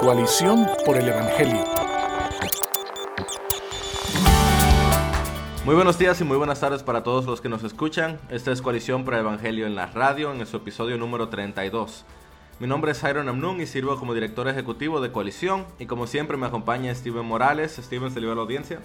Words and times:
Coalición 0.00 0.68
por 0.84 0.98
el 0.98 1.08
Evangelio. 1.08 1.64
Muy 5.64 5.74
buenos 5.74 5.98
días 5.98 6.20
y 6.20 6.24
muy 6.24 6.36
buenas 6.36 6.60
tardes 6.60 6.82
para 6.82 7.02
todos 7.02 7.24
los 7.24 7.40
que 7.40 7.48
nos 7.48 7.64
escuchan. 7.64 8.20
Esta 8.28 8.52
es 8.52 8.60
Coalición 8.60 9.06
por 9.06 9.14
el 9.14 9.20
Evangelio 9.20 9.66
en 9.66 9.74
la 9.74 9.86
radio, 9.86 10.32
en 10.32 10.46
su 10.46 10.58
episodio 10.58 10.98
número 10.98 11.30
32. 11.30 12.04
Mi 12.60 12.66
nombre 12.66 12.92
es 12.92 13.00
Jairo 13.00 13.24
Namnun 13.24 13.60
y 13.62 13.66
sirvo 13.66 13.98
como 13.98 14.12
director 14.12 14.46
ejecutivo 14.48 15.00
de 15.00 15.10
Coalición. 15.10 15.64
Y 15.78 15.86
como 15.86 16.06
siempre 16.06 16.36
me 16.36 16.46
acompaña 16.46 16.94
Steven 16.94 17.24
Morales. 17.24 17.80
Steven, 17.82 18.10
se 18.10 18.18
a 18.18 18.22
la 18.22 18.42
audiencia. 18.42 18.80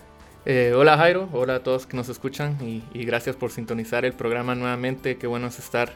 Eh, 0.46 0.74
hola 0.74 0.98
Jairo, 0.98 1.28
hola 1.34 1.56
a 1.56 1.64
todos 1.64 1.86
que 1.86 1.98
nos 1.98 2.08
escuchan 2.08 2.58
y, 2.62 2.84
gracias 3.04 3.36
por 3.36 3.52
sintonizar 3.52 4.06
el 4.06 4.14
programa 4.14 4.56
nuevamente. 4.56 5.18
Qué 5.18 5.28
bueno 5.28 5.48
es 5.48 5.60
estar 5.60 5.92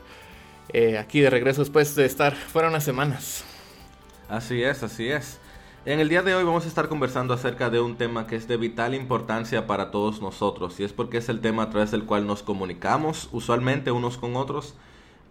eh, 0.74 0.98
aquí 0.98 1.22
de 1.22 1.30
regreso 1.30 1.62
después 1.62 1.96
de 1.96 2.06
estar 2.06 2.36
fuera 2.36 2.68
unas 2.68 2.84
semanas. 2.84 3.46
Así 4.30 4.64
es, 4.64 4.82
así 4.82 5.08
es. 5.08 5.40
En 5.86 6.00
el 6.00 6.10
día 6.10 6.24
de 6.24 6.34
hoy 6.34 6.44
vamos 6.44 6.66
a 6.66 6.68
estar 6.68 6.90
conversando 6.90 7.36
acerca 7.36 7.70
de 7.70 7.80
un 7.80 7.96
tema 7.96 8.26
que 8.26 8.36
es 8.36 8.48
de 8.48 8.58
vital 8.58 8.96
importancia 8.96 9.68
para 9.68 9.92
todos 9.92 10.20
nosotros 10.20 10.80
y 10.80 10.84
es 10.84 10.94
porque 10.94 11.18
es 11.18 11.30
el 11.30 11.42
tema 11.42 11.64
a 11.64 11.70
través 11.70 11.92
del 11.92 12.06
cual 12.06 12.26
nos 12.26 12.42
comunicamos 12.42 13.30
usualmente 13.34 13.92
unos 13.92 14.18
con 14.18 14.36
otros, 14.36 14.74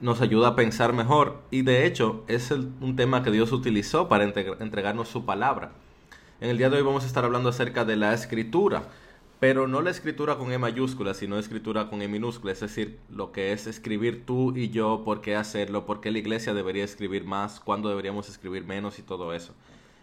nos 0.00 0.20
ayuda 0.20 0.48
a 0.48 0.54
pensar 0.54 0.92
mejor 0.92 1.42
y 1.50 1.62
de 1.62 1.86
hecho 1.86 2.22
es 2.28 2.52
un 2.52 2.94
tema 2.94 3.24
que 3.24 3.32
Dios 3.32 3.50
utilizó 3.50 4.08
para 4.08 4.22
entregarnos 4.22 5.08
su 5.08 5.24
palabra. 5.24 5.72
En 6.40 6.50
el 6.50 6.58
día 6.58 6.70
de 6.70 6.76
hoy 6.76 6.82
vamos 6.84 7.02
a 7.02 7.08
estar 7.08 7.24
hablando 7.24 7.48
acerca 7.48 7.84
de 7.84 7.96
la 7.96 8.14
escritura 8.14 8.84
pero 9.40 9.66
no 9.68 9.82
la 9.82 9.90
escritura 9.90 10.36
con 10.36 10.52
E 10.52 10.58
mayúscula, 10.58 11.14
sino 11.14 11.38
escritura 11.38 11.88
con 11.88 12.02
E 12.02 12.08
minúscula, 12.08 12.52
es 12.52 12.60
decir, 12.60 12.98
lo 13.10 13.32
que 13.32 13.52
es 13.52 13.66
escribir 13.66 14.24
tú 14.24 14.56
y 14.56 14.70
yo, 14.70 15.02
por 15.04 15.20
qué 15.20 15.36
hacerlo, 15.36 15.86
por 15.86 16.00
qué 16.00 16.10
la 16.10 16.18
iglesia 16.18 16.54
debería 16.54 16.84
escribir 16.84 17.24
más, 17.24 17.60
cuándo 17.60 17.88
deberíamos 17.88 18.28
escribir 18.28 18.64
menos 18.64 18.98
y 18.98 19.02
todo 19.02 19.34
eso. 19.34 19.54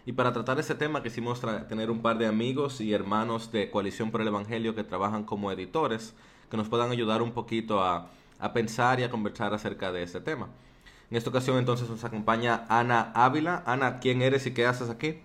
Y 0.04 0.12
para 0.12 0.32
tratar 0.32 0.58
ese 0.58 0.74
tema 0.74 1.02
quisimos 1.02 1.40
tener 1.68 1.90
un 1.90 2.02
par 2.02 2.18
de 2.18 2.26
amigos 2.26 2.80
y 2.80 2.92
hermanos 2.92 3.52
de 3.52 3.70
Coalición 3.70 4.10
por 4.10 4.20
el 4.20 4.28
Evangelio 4.28 4.74
que 4.74 4.84
trabajan 4.84 5.24
como 5.24 5.52
editores, 5.52 6.14
que 6.50 6.56
nos 6.56 6.68
puedan 6.68 6.90
ayudar 6.90 7.22
un 7.22 7.32
poquito 7.32 7.82
a, 7.82 8.10
a 8.38 8.52
pensar 8.52 9.00
y 9.00 9.04
a 9.04 9.10
conversar 9.10 9.54
acerca 9.54 9.92
de 9.92 10.02
este 10.02 10.20
tema. 10.20 10.48
En 11.10 11.16
esta 11.16 11.30
ocasión 11.30 11.58
entonces 11.58 11.88
nos 11.88 12.04
acompaña 12.04 12.64
Ana 12.68 13.12
Ávila. 13.14 13.62
Ana, 13.66 14.00
¿quién 14.00 14.22
eres 14.22 14.46
y 14.46 14.54
qué 14.54 14.66
haces 14.66 14.90
aquí? 14.90 15.20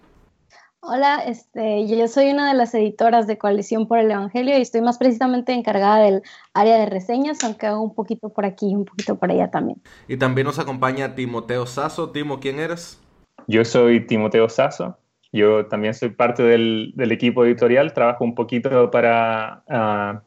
Hola, 0.79 1.23
este, 1.25 1.87
yo 1.87 2.07
soy 2.07 2.29
una 2.29 2.47
de 2.47 2.53
las 2.53 2.73
editoras 2.75 3.25
de 3.25 3.37
Coalición 3.37 3.87
por 3.87 3.97
el 3.97 4.11
Evangelio 4.11 4.57
y 4.57 4.61
estoy 4.61 4.81
más 4.81 4.99
precisamente 4.99 5.51
encargada 5.53 5.97
del 5.97 6.21
área 6.53 6.77
de 6.77 6.85
reseñas, 6.85 7.43
aunque 7.43 7.65
hago 7.65 7.81
un 7.81 7.95
poquito 7.95 8.29
por 8.29 8.45
aquí 8.45 8.69
y 8.69 8.75
un 8.75 8.85
poquito 8.85 9.17
por 9.17 9.31
allá 9.31 9.49
también. 9.49 9.81
Y 10.07 10.17
también 10.17 10.45
nos 10.45 10.59
acompaña 10.59 11.15
Timoteo 11.15 11.65
Sasso. 11.65 12.11
Timo, 12.11 12.39
¿quién 12.39 12.59
eres? 12.59 13.01
Yo 13.47 13.65
soy 13.65 14.05
Timoteo 14.05 14.47
Sasso. 14.49 14.97
Yo 15.33 15.65
también 15.65 15.93
soy 15.93 16.09
parte 16.09 16.43
del, 16.43 16.93
equipo 17.11 17.43
editorial. 17.43 17.93
Trabajo 17.93 18.23
un 18.23 18.35
poquito 18.35 18.91
para 18.91 19.63
uh, 19.67 20.19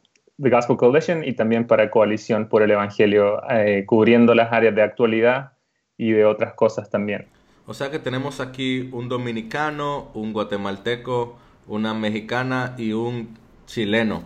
The 0.42 0.50
Gospel 0.50 0.76
Coalition 0.76 1.24
y 1.24 1.32
también 1.32 1.66
para 1.66 1.90
Coalición 1.90 2.48
por 2.48 2.62
el 2.62 2.72
Evangelio, 2.72 3.40
eh, 3.50 3.84
cubriendo 3.86 4.34
las 4.34 4.52
áreas 4.52 4.74
de 4.74 4.82
actualidad 4.82 5.52
y 5.96 6.10
de 6.10 6.24
otras 6.24 6.54
cosas 6.54 6.90
también. 6.90 7.28
O 7.70 7.74
sea 7.74 7.92
que 7.92 8.00
tenemos 8.00 8.40
aquí 8.40 8.88
un 8.90 9.08
dominicano, 9.08 10.10
un 10.14 10.32
guatemalteco, 10.32 11.38
una 11.68 11.94
mexicana 11.94 12.74
y 12.76 12.94
un 12.94 13.38
chileno. 13.66 14.24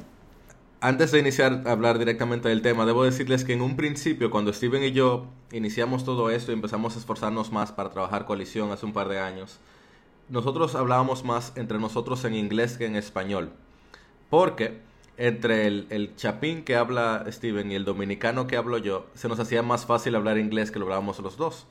Antes 0.81 1.13
de 1.13 1.19
iniciar 1.19 1.63
a 1.67 1.73
hablar 1.73 1.99
directamente 1.99 2.49
del 2.49 2.63
tema, 2.63 2.87
debo 2.87 3.05
decirles 3.05 3.45
que 3.45 3.53
en 3.53 3.61
un 3.61 3.77
principio, 3.77 4.31
cuando 4.31 4.51
Steven 4.51 4.83
y 4.83 4.93
yo 4.93 5.27
iniciamos 5.53 6.07
todo 6.07 6.31
esto 6.31 6.53
y 6.53 6.55
empezamos 6.55 6.97
a 6.97 7.01
esforzarnos 7.01 7.53
más 7.53 7.71
para 7.71 7.91
trabajar 7.91 8.25
coalición 8.25 8.73
hace 8.73 8.87
un 8.87 8.95
par 8.95 9.11
de 9.11 9.19
años, 9.19 9.59
nosotros 10.31 10.75
hablábamos 10.75 11.23
más 11.23 11.53
entre 11.57 11.79
nosotros 11.79 12.25
en 12.25 12.35
inglés 12.35 12.79
que 12.79 12.87
en 12.87 12.97
español. 12.97 13.51
Porque 14.31 14.79
entre 15.19 15.67
el, 15.67 15.87
el, 15.91 16.17
chapín 16.17 16.65
que 16.65 16.77
habla 16.77 17.27
Steven 17.29 17.71
y 17.71 17.75
el 17.75 17.85
dominicano 17.85 18.47
que 18.47 18.57
hablo 18.57 18.79
yo, 18.79 19.05
se 19.13 19.29
nos 19.29 19.39
hacía 19.39 19.61
más 19.61 19.85
fácil 19.85 20.15
hablar 20.15 20.39
inglés 20.39 20.71
que 20.71 20.79
lo 20.79 20.87
hablábamos 20.87 21.19
los 21.19 21.37
dos. 21.37 21.67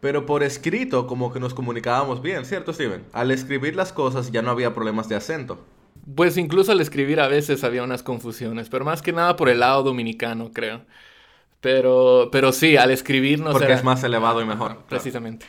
Pero 0.00 0.26
por 0.26 0.42
escrito 0.42 1.06
como 1.06 1.32
que 1.32 1.40
nos 1.40 1.54
comunicábamos 1.54 2.22
bien, 2.22 2.44
¿cierto 2.44 2.72
Steven? 2.72 3.04
Al 3.12 3.30
escribir 3.30 3.74
las 3.74 3.92
cosas 3.92 4.30
ya 4.30 4.42
no 4.42 4.50
había 4.50 4.74
problemas 4.74 5.08
de 5.08 5.16
acento. 5.16 5.64
Pues 6.14 6.36
incluso 6.36 6.72
al 6.72 6.80
escribir 6.80 7.20
a 7.20 7.28
veces 7.28 7.64
había 7.64 7.82
unas 7.82 8.02
confusiones, 8.02 8.68
pero 8.68 8.84
más 8.84 9.02
que 9.02 9.12
nada 9.12 9.36
por 9.36 9.48
el 9.48 9.60
lado 9.60 9.82
dominicano, 9.82 10.52
creo. 10.52 10.82
Pero, 11.60 12.28
pero 12.30 12.52
sí, 12.52 12.76
al 12.76 12.90
escribir 12.92 13.40
nos 13.40 13.54
Porque 13.54 13.72
es 13.72 13.82
más 13.82 14.04
elevado 14.04 14.40
y 14.40 14.44
mejor. 14.44 14.78
Precisamente. 14.88 15.44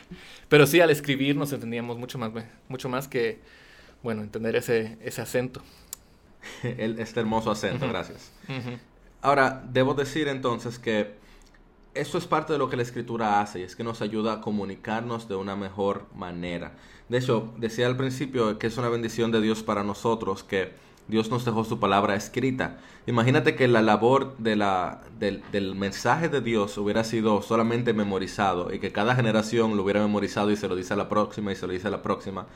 Pero 0.48 0.66
sí, 0.66 0.80
al 0.80 0.90
escribir 0.90 1.36
nos 1.36 1.52
entendíamos 1.52 1.98
mucho 1.98 2.18
más, 2.18 2.32
mucho 2.68 2.88
más 2.88 3.06
que, 3.06 3.40
bueno, 4.02 4.22
entender 4.22 4.56
ese, 4.56 4.98
ese 5.02 5.22
acento. 5.22 5.62
este 6.62 7.20
hermoso 7.20 7.52
acento, 7.52 7.88
gracias. 7.88 8.32
Ahora, 9.22 9.62
debo 9.70 9.94
decir 9.94 10.26
entonces 10.26 10.80
que 10.80 11.14
eso 11.94 12.18
es 12.18 12.26
parte 12.26 12.52
de 12.52 12.58
lo 12.58 12.70
que 12.70 12.76
la 12.76 12.82
escritura 12.82 13.40
hace 13.40 13.60
y 13.60 13.62
es 13.62 13.74
que 13.74 13.84
nos 13.84 14.00
ayuda 14.00 14.34
a 14.34 14.40
comunicarnos 14.40 15.28
de 15.28 15.34
una 15.34 15.56
mejor 15.56 16.06
manera. 16.14 16.72
De 17.08 17.18
hecho, 17.18 17.52
decía 17.56 17.86
al 17.86 17.96
principio 17.96 18.58
que 18.58 18.68
es 18.68 18.78
una 18.78 18.88
bendición 18.88 19.32
de 19.32 19.40
Dios 19.40 19.62
para 19.62 19.82
nosotros 19.82 20.44
que 20.44 20.72
Dios 21.08 21.28
nos 21.30 21.44
dejó 21.44 21.64
su 21.64 21.80
palabra 21.80 22.14
escrita. 22.14 22.78
Imagínate 23.06 23.56
que 23.56 23.66
la 23.66 23.82
labor 23.82 24.36
de 24.38 24.54
la, 24.54 25.00
del, 25.18 25.42
del, 25.50 25.74
mensaje 25.74 26.28
de 26.28 26.40
Dios 26.40 26.78
hubiera 26.78 27.02
sido 27.02 27.42
solamente 27.42 27.92
memorizado 27.92 28.72
y 28.72 28.78
que 28.78 28.92
cada 28.92 29.16
generación 29.16 29.76
lo 29.76 29.82
hubiera 29.82 30.00
memorizado 30.00 30.52
y 30.52 30.56
se 30.56 30.68
lo 30.68 30.76
dice 30.76 30.94
a 30.94 30.96
la 30.96 31.08
próxima 31.08 31.50
y 31.50 31.56
se 31.56 31.66
lo 31.66 31.72
dice 31.72 31.88
a 31.88 31.90
la 31.90 32.02
próxima. 32.02 32.46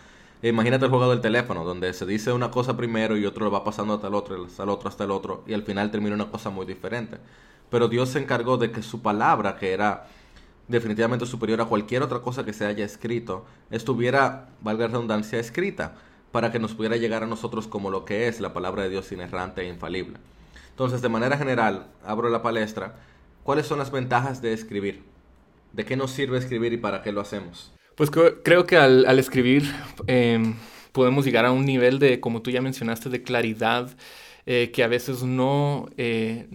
E 0.40 0.48
imagínate 0.48 0.84
el 0.84 0.90
juego 0.90 1.10
del 1.10 1.20
teléfono, 1.20 1.64
donde 1.64 1.92
se 1.92 2.06
dice 2.06 2.30
una 2.30 2.52
cosa 2.52 2.76
primero 2.76 3.16
y 3.16 3.26
otro 3.26 3.46
lo 3.46 3.50
va 3.50 3.64
pasando 3.64 3.94
hasta 3.94 4.06
el 4.06 4.14
otro, 4.14 4.44
hasta 4.44 4.62
el 4.62 4.68
otro, 4.68 4.88
hasta 4.88 5.04
el 5.04 5.10
otro, 5.10 5.42
y 5.48 5.54
al 5.54 5.64
final 5.64 5.90
termina 5.90 6.14
una 6.14 6.30
cosa 6.30 6.50
muy 6.50 6.66
diferente 6.66 7.18
pero 7.70 7.88
Dios 7.88 8.10
se 8.10 8.18
encargó 8.18 8.56
de 8.56 8.70
que 8.70 8.82
su 8.82 9.02
palabra, 9.02 9.56
que 9.56 9.72
era 9.72 10.06
definitivamente 10.68 11.26
superior 11.26 11.60
a 11.60 11.66
cualquier 11.66 12.02
otra 12.02 12.20
cosa 12.20 12.44
que 12.44 12.52
se 12.52 12.66
haya 12.66 12.84
escrito, 12.84 13.44
estuviera, 13.70 14.48
valga 14.60 14.86
la 14.86 14.92
redundancia, 14.92 15.38
escrita, 15.38 15.96
para 16.32 16.50
que 16.50 16.58
nos 16.58 16.74
pudiera 16.74 16.96
llegar 16.96 17.22
a 17.22 17.26
nosotros 17.26 17.66
como 17.66 17.90
lo 17.90 18.04
que 18.04 18.26
es 18.28 18.40
la 18.40 18.52
palabra 18.52 18.82
de 18.82 18.90
Dios 18.90 19.12
inerrante 19.12 19.62
e 19.62 19.68
infalible. 19.68 20.18
Entonces, 20.70 21.02
de 21.02 21.08
manera 21.08 21.38
general, 21.38 21.86
abro 22.04 22.28
la 22.28 22.42
palestra, 22.42 22.96
¿cuáles 23.44 23.66
son 23.66 23.78
las 23.78 23.92
ventajas 23.92 24.42
de 24.42 24.52
escribir? 24.52 25.04
¿De 25.72 25.84
qué 25.84 25.96
nos 25.96 26.10
sirve 26.10 26.38
escribir 26.38 26.72
y 26.72 26.76
para 26.76 27.02
qué 27.02 27.12
lo 27.12 27.20
hacemos? 27.20 27.72
Pues 27.94 28.10
creo 28.10 28.66
que 28.66 28.76
al, 28.76 29.18
escribir 29.18 29.72
em, 30.08 30.56
podemos 30.90 31.24
llegar 31.24 31.44
a 31.44 31.52
un 31.52 31.64
nivel 31.64 32.00
de, 32.00 32.18
como 32.18 32.42
tú 32.42 32.50
ya 32.50 32.60
mencionaste, 32.60 33.08
de 33.08 33.22
claridad 33.22 33.96
eh, 34.46 34.72
que 34.72 34.82
a 34.82 34.88
veces 34.88 35.22
no, 35.22 35.88
eh, 35.96 36.48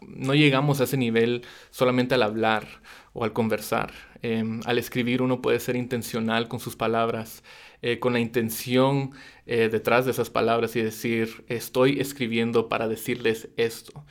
no 0.00 0.34
llegamos 0.34 0.80
a 0.80 0.84
ese 0.84 0.96
nivel 0.96 1.42
solamente 1.70 2.14
al 2.14 2.22
hablar 2.22 2.66
o 3.12 3.24
al 3.24 3.32
conversar. 3.32 3.92
Em, 4.22 4.60
al 4.64 4.78
escribir 4.78 5.22
uno 5.22 5.40
puede 5.42 5.60
ser 5.60 5.76
intencional 5.76 6.48
con 6.48 6.60
sus 6.60 6.76
palabras, 6.76 7.42
eh, 7.82 7.98
con 7.98 8.12
la 8.12 8.20
intención 8.20 9.12
eh, 9.46 9.68
detrás 9.70 10.04
de 10.04 10.10
esas 10.10 10.30
palabras 10.30 10.74
y 10.76 10.82
decir, 10.82 11.44
estoy 11.48 12.00
escribiendo 12.00 12.68
para 12.68 12.88
decirles 12.88 13.48
esto. 13.56 14.04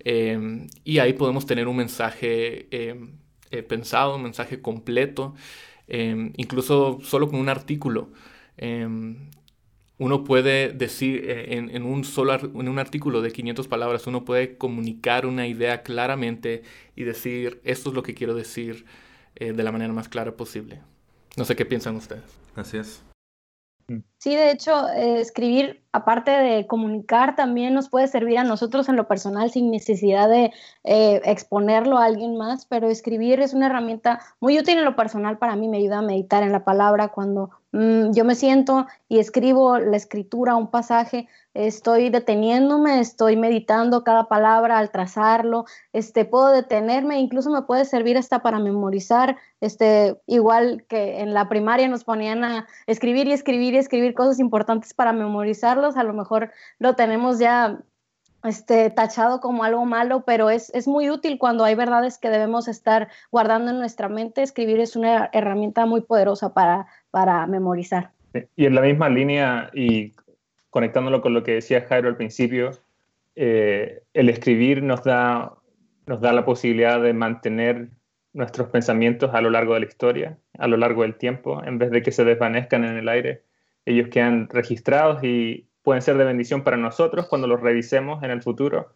Em, 0.00 0.68
y 0.84 0.98
ahí 0.98 1.12
podemos 1.12 1.46
tener 1.46 1.68
un 1.68 1.76
mensaje 1.76 2.68
em, 2.70 3.12
eh, 3.50 3.62
pensado, 3.62 4.16
un 4.16 4.22
mensaje 4.22 4.60
completo, 4.60 5.34
incluso 6.36 6.98
solo 7.02 7.28
con 7.30 7.40
un 7.40 7.48
artículo 7.48 8.10
uno 9.98 10.22
puede 10.22 10.72
decir 10.72 11.28
eh, 11.28 11.56
en, 11.56 11.82
un 11.82 12.04
solo 12.04 12.34
en 12.34 12.68
un 12.68 12.78
artículo 12.78 13.20
de 13.20 13.32
500 13.32 13.66
palabras, 13.66 14.06
uno 14.06 14.24
puede 14.24 14.56
comunicar 14.56 15.26
una 15.26 15.46
idea 15.46 15.82
claramente 15.82 16.62
y 16.94 17.02
decir, 17.02 17.60
esto 17.64 17.90
es 17.90 17.96
lo 17.96 18.02
que 18.02 18.14
quiero 18.14 18.34
decir 18.34 18.86
eh, 19.34 19.52
de 19.52 19.62
la 19.62 19.72
manera 19.72 19.92
más 19.92 20.08
clara 20.08 20.36
posible. 20.36 20.80
No 21.36 21.44
sé 21.44 21.56
qué 21.56 21.66
piensan 21.66 21.96
ustedes. 21.96 22.22
Así 22.54 22.76
es. 22.76 23.02
Sí, 24.18 24.36
de 24.36 24.50
hecho, 24.50 24.88
eh, 24.90 25.20
escribir, 25.20 25.82
aparte 25.92 26.30
de 26.30 26.66
comunicar, 26.66 27.34
también 27.34 27.72
nos 27.72 27.88
puede 27.88 28.06
servir 28.06 28.38
a 28.38 28.44
nosotros 28.44 28.88
en 28.88 28.96
lo 28.96 29.08
personal 29.08 29.50
sin 29.50 29.70
necesidad 29.70 30.28
de 30.28 30.52
exponerlo 30.84 31.96
a 31.96 32.04
alguien 32.04 32.36
más, 32.36 32.66
pero 32.66 32.88
escribir 32.88 33.40
es 33.40 33.54
una 33.54 33.66
herramienta 33.66 34.20
muy 34.40 34.58
útil 34.58 34.78
en 34.78 34.84
lo 34.84 34.94
personal 34.94 35.38
para 35.38 35.56
mí, 35.56 35.68
me 35.68 35.78
ayuda 35.78 35.98
a 35.98 36.02
meditar 36.02 36.42
en 36.42 36.52
la 36.52 36.64
palabra 36.64 37.08
cuando 37.08 37.50
Mm, 37.72 38.12
yo 38.14 38.24
me 38.24 38.34
siento 38.34 38.86
y 39.08 39.18
escribo 39.18 39.78
la 39.78 39.96
escritura, 39.96 40.56
un 40.56 40.70
pasaje, 40.70 41.28
estoy 41.52 42.08
deteniéndome, 42.08 42.98
estoy 43.00 43.36
meditando 43.36 44.04
cada 44.04 44.26
palabra 44.28 44.78
al 44.78 44.90
trazarlo, 44.90 45.66
este, 45.92 46.24
puedo 46.24 46.48
detenerme, 46.48 47.20
incluso 47.20 47.50
me 47.50 47.62
puede 47.62 47.84
servir 47.84 48.16
hasta 48.16 48.40
para 48.42 48.58
memorizar, 48.58 49.36
este, 49.60 50.16
igual 50.26 50.86
que 50.88 51.20
en 51.20 51.34
la 51.34 51.48
primaria 51.50 51.88
nos 51.88 52.04
ponían 52.04 52.42
a 52.42 52.66
escribir 52.86 53.26
y 53.28 53.32
escribir 53.32 53.74
y 53.74 53.78
escribir 53.78 54.14
cosas 54.14 54.38
importantes 54.38 54.94
para 54.94 55.12
memorizarlos, 55.12 55.98
a 55.98 56.04
lo 56.04 56.14
mejor 56.14 56.50
lo 56.78 56.94
tenemos 56.96 57.38
ya 57.38 57.82
este, 58.44 58.90
tachado 58.90 59.40
como 59.40 59.64
algo 59.64 59.84
malo, 59.84 60.24
pero 60.24 60.50
es, 60.50 60.72
es, 60.74 60.86
muy 60.86 61.10
útil 61.10 61.38
cuando 61.38 61.64
hay 61.64 61.74
verdades 61.74 62.18
que 62.18 62.30
debemos 62.30 62.68
estar 62.68 63.08
guardando 63.30 63.70
en 63.70 63.78
nuestra 63.78 64.08
mente. 64.08 64.42
Escribir 64.42 64.80
es 64.80 64.96
una 64.96 65.28
herramienta 65.32 65.86
muy 65.86 66.02
poderosa 66.02 66.54
para, 66.54 66.86
para 67.10 67.46
memorizar. 67.46 68.12
Y 68.56 68.66
en 68.66 68.74
la 68.74 68.82
misma 68.82 69.08
línea, 69.08 69.70
y 69.74 70.12
conectándolo 70.70 71.20
con 71.20 71.34
lo 71.34 71.42
que 71.42 71.54
decía 71.54 71.86
Jairo 71.88 72.08
al 72.08 72.16
principio, 72.16 72.70
eh, 73.34 74.02
el 74.14 74.28
escribir 74.28 74.82
nos 74.82 75.04
da, 75.04 75.54
nos 76.06 76.20
da 76.20 76.32
la 76.32 76.44
posibilidad 76.44 77.00
de 77.00 77.12
mantener 77.12 77.88
nuestros 78.32 78.68
pensamientos 78.68 79.34
a 79.34 79.40
lo 79.40 79.50
largo 79.50 79.74
de 79.74 79.80
la 79.80 79.86
historia, 79.86 80.38
a 80.58 80.68
lo 80.68 80.76
largo 80.76 81.02
del 81.02 81.16
tiempo, 81.16 81.62
en 81.64 81.78
vez 81.78 81.90
de 81.90 82.02
que 82.02 82.12
se 82.12 82.24
desvanezcan 82.24 82.84
en 82.84 82.96
el 82.96 83.08
aire. 83.08 83.42
Ellos 83.84 84.08
quedan 84.08 84.48
registrados 84.48 85.22
y 85.24 85.67
pueden 85.88 86.02
ser 86.02 86.18
de 86.18 86.24
bendición 86.24 86.64
para 86.64 86.76
nosotros 86.76 87.28
cuando 87.28 87.46
los 87.46 87.62
revisemos 87.62 88.22
en 88.22 88.30
el 88.30 88.42
futuro. 88.42 88.92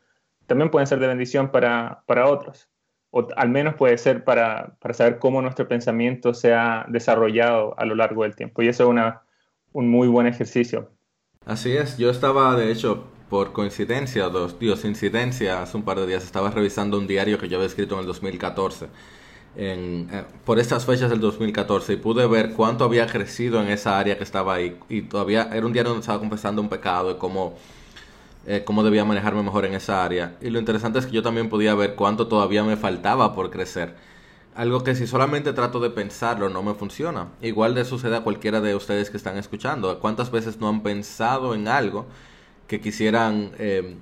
También 0.46 0.70
pueden 0.70 0.86
ser 0.86 0.98
de 0.98 1.06
bendición 1.06 1.50
para, 1.50 2.02
para 2.04 2.28
otros. 2.28 2.68
O 3.10 3.28
al 3.34 3.48
menos 3.48 3.76
puede 3.76 3.96
ser 3.96 4.24
para, 4.24 4.76
para, 4.78 4.92
saber 4.92 5.18
cómo 5.18 5.40
nuestro 5.40 5.66
pensamiento 5.66 6.34
se 6.34 6.52
ha 6.52 6.84
desarrollado 6.90 7.74
a 7.78 7.86
lo 7.86 7.94
largo 7.94 8.24
del 8.24 8.36
tiempo. 8.36 8.60
Y 8.60 8.68
eso 8.68 8.82
es 8.82 8.90
una, 8.90 9.22
un 9.72 9.88
muy 9.88 10.06
buen 10.06 10.26
ejercicio. 10.26 10.90
Así 11.46 11.74
es, 11.74 11.96
yo 11.96 12.10
estaba 12.10 12.54
de 12.56 12.70
hecho 12.70 13.06
por 13.30 13.54
coincidencia, 13.54 14.28
dos 14.28 14.58
dios 14.58 14.84
incidencia, 14.84 15.62
hace 15.62 15.78
un 15.78 15.84
par 15.84 15.98
de 15.98 16.06
días 16.06 16.24
estaba 16.24 16.50
revisando 16.50 16.98
un 16.98 17.06
diario 17.06 17.38
que 17.38 17.48
yo 17.48 17.56
había 17.56 17.68
escrito 17.68 17.94
en 17.94 18.00
el 18.00 18.06
2014 18.06 18.88
en, 19.56 20.08
eh, 20.12 20.24
por 20.44 20.58
estas 20.58 20.86
fechas 20.86 21.10
del 21.10 21.20
2014 21.20 21.94
y 21.94 21.96
pude 21.96 22.26
ver 22.26 22.52
cuánto 22.52 22.84
había 22.84 23.06
crecido 23.06 23.60
en 23.60 23.68
esa 23.68 23.98
área 23.98 24.16
que 24.16 24.24
estaba 24.24 24.54
ahí. 24.54 24.78
Y 24.88 25.02
todavía 25.02 25.48
era 25.52 25.66
un 25.66 25.72
día 25.72 25.84
donde 25.84 26.00
estaba 26.00 26.18
confesando 26.18 26.62
un 26.62 26.68
pecado 26.68 27.10
y 27.10 27.14
cómo, 27.16 27.54
eh, 28.46 28.62
cómo 28.64 28.82
debía 28.82 29.04
manejarme 29.04 29.42
mejor 29.42 29.64
en 29.64 29.74
esa 29.74 30.04
área. 30.04 30.36
Y 30.40 30.50
lo 30.50 30.58
interesante 30.58 30.98
es 30.98 31.06
que 31.06 31.12
yo 31.12 31.22
también 31.22 31.48
podía 31.48 31.74
ver 31.74 31.94
cuánto 31.94 32.26
todavía 32.28 32.64
me 32.64 32.76
faltaba 32.76 33.34
por 33.34 33.50
crecer. 33.50 33.94
Algo 34.54 34.84
que 34.84 34.94
si 34.94 35.06
solamente 35.06 35.52
trato 35.54 35.80
de 35.80 35.90
pensarlo 35.90 36.48
no 36.50 36.62
me 36.62 36.74
funciona. 36.74 37.28
Igual 37.40 37.74
de 37.74 37.84
sucede 37.84 38.16
a 38.16 38.20
cualquiera 38.20 38.60
de 38.60 38.74
ustedes 38.74 39.10
que 39.10 39.16
están 39.16 39.38
escuchando. 39.38 39.98
Cuántas 39.98 40.30
veces 40.30 40.60
no 40.60 40.68
han 40.68 40.82
pensado 40.82 41.54
en 41.54 41.68
algo 41.68 42.06
que 42.66 42.80
quisieran 42.80 43.52
eh, 43.58 43.96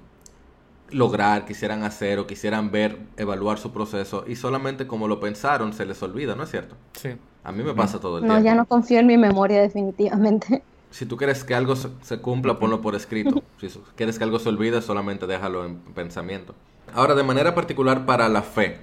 lograr, 0.92 1.44
quisieran 1.44 1.82
hacer 1.82 2.18
o 2.18 2.26
quisieran 2.26 2.70
ver, 2.70 2.98
evaluar 3.16 3.58
su 3.58 3.72
proceso 3.72 4.24
y 4.26 4.36
solamente 4.36 4.86
como 4.86 5.08
lo 5.08 5.20
pensaron 5.20 5.72
se 5.72 5.86
les 5.86 6.02
olvida, 6.02 6.34
¿no 6.34 6.44
es 6.44 6.50
cierto? 6.50 6.76
Sí. 6.94 7.10
A 7.42 7.52
mí 7.52 7.62
me 7.62 7.74
pasa 7.74 7.98
todo 8.00 8.18
el 8.18 8.24
tiempo. 8.24 8.38
No, 8.38 8.44
ya 8.44 8.54
no 8.54 8.66
confío 8.66 9.00
en 9.00 9.06
mi 9.06 9.16
memoria 9.16 9.60
definitivamente. 9.60 10.62
Si 10.90 11.06
tú 11.06 11.16
quieres 11.16 11.44
que 11.44 11.54
algo 11.54 11.76
se, 11.76 12.18
cumpla, 12.18 12.58
ponlo 12.58 12.80
por 12.80 12.96
escrito. 12.96 13.44
Si 13.60 13.68
quieres 13.94 14.18
que 14.18 14.24
algo 14.24 14.40
se 14.40 14.48
olvide, 14.48 14.82
solamente 14.82 15.28
déjalo 15.28 15.64
en 15.64 15.76
pensamiento. 15.76 16.56
Ahora, 16.92 17.14
de 17.14 17.22
manera 17.22 17.54
particular 17.54 18.06
para 18.06 18.28
la 18.28 18.42
fe, 18.42 18.78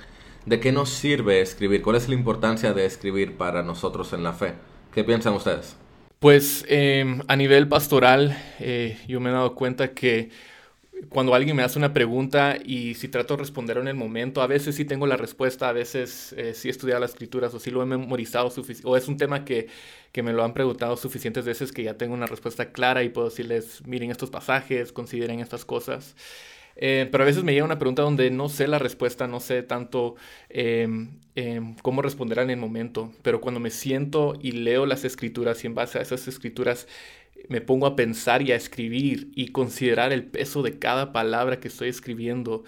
¿de 0.45 0.61
qué 0.61 0.71
nos 0.71 0.89
sirve 0.89 1.41
escribir? 1.41 1.81
¿Cuál 1.81 1.97
es 1.97 2.07
la 2.07 2.15
importancia 2.15 2.71
de 2.71 2.85
escribir 2.85 3.35
para 3.35 3.61
nosotros 3.61 4.13
en 4.13 4.23
la 4.23 4.31
fe? 4.31 4.53
¿Qué 4.93 5.03
piensan 5.03 5.33
ustedes? 5.33 5.75
Pues 6.19 6.65
em, 6.69 7.21
a 7.27 7.35
nivel 7.35 7.67
pastoral, 7.67 8.37
eh, 8.59 8.97
yo 9.07 9.19
me 9.19 9.29
he 9.29 9.33
dado 9.33 9.53
cuenta 9.53 9.89
que 9.89 10.31
cuando 11.09 11.35
alguien 11.35 11.55
me 11.55 11.63
hace 11.63 11.77
una 11.77 11.93
pregunta 11.93 12.57
y 12.63 12.95
si 12.95 13.07
trato 13.07 13.35
de 13.35 13.41
responder 13.41 13.77
en 13.77 13.87
el 13.87 13.95
momento, 13.95 14.41
a 14.41 14.47
veces 14.47 14.75
sí 14.75 14.85
tengo 14.85 15.07
la 15.07 15.17
respuesta, 15.17 15.69
a 15.69 15.71
veces 15.71 16.33
eh, 16.33 16.53
sí 16.53 16.67
he 16.67 16.71
estudiado 16.71 16.99
las 16.99 17.11
escrituras 17.11 17.53
o 17.53 17.59
sí 17.59 17.71
lo 17.71 17.81
he 17.81 17.85
memorizado 17.85 18.51
o 18.83 18.97
es 18.97 19.07
un 19.07 19.17
tema 19.17 19.45
que, 19.45 19.67
que, 20.11 20.23
me 20.23 20.33
lo 20.33 20.43
han 20.43 20.53
preguntado 20.53 20.97
suficientes 20.97 21.45
veces 21.45 21.71
que 21.71 21.83
ya 21.83 21.95
tengo 21.97 22.13
una 22.13 22.25
respuesta 22.25 22.71
clara 22.71 23.03
y 23.03 23.09
puedo 23.09 23.29
decirles, 23.29 23.81
miren 23.85 24.11
estos 24.11 24.29
pasajes, 24.29 24.91
consideren 24.91 25.39
estas 25.39 25.65
cosas. 25.65 26.15
Eh, 26.79 27.07
pero 27.11 27.23
a 27.23 27.25
veces 27.27 27.43
me 27.43 27.53
llega 27.53 27.65
una 27.65 27.79
pregunta 27.79 28.03
donde 28.03 28.29
no 28.29 28.49
sé 28.49 28.67
la 28.67 28.77
respuesta, 28.77 29.27
no 29.27 29.39
sé 29.39 29.63
tanto 29.63 30.15
em, 30.49 31.19
cómo 31.81 32.03
responder 32.03 32.39
en 32.39 32.51
el 32.51 32.57
momento, 32.57 33.11
pero 33.23 33.41
cuando 33.41 33.59
me 33.59 33.71
siento 33.71 34.37
y 34.39 34.51
leo 34.51 34.85
las 34.85 35.03
escrituras 35.03 35.63
y 35.63 35.67
en 35.67 35.75
base 35.75 35.97
a 35.97 36.01
esas 36.03 36.27
escrituras 36.27 36.87
me 37.49 37.61
pongo 37.61 37.85
a 37.87 37.95
pensar 37.95 38.41
y 38.41 38.51
a 38.51 38.55
escribir 38.55 39.31
y 39.35 39.49
considerar 39.49 40.11
el 40.11 40.25
peso 40.25 40.63
de 40.63 40.79
cada 40.79 41.13
palabra 41.13 41.59
que 41.59 41.67
estoy 41.67 41.89
escribiendo, 41.89 42.63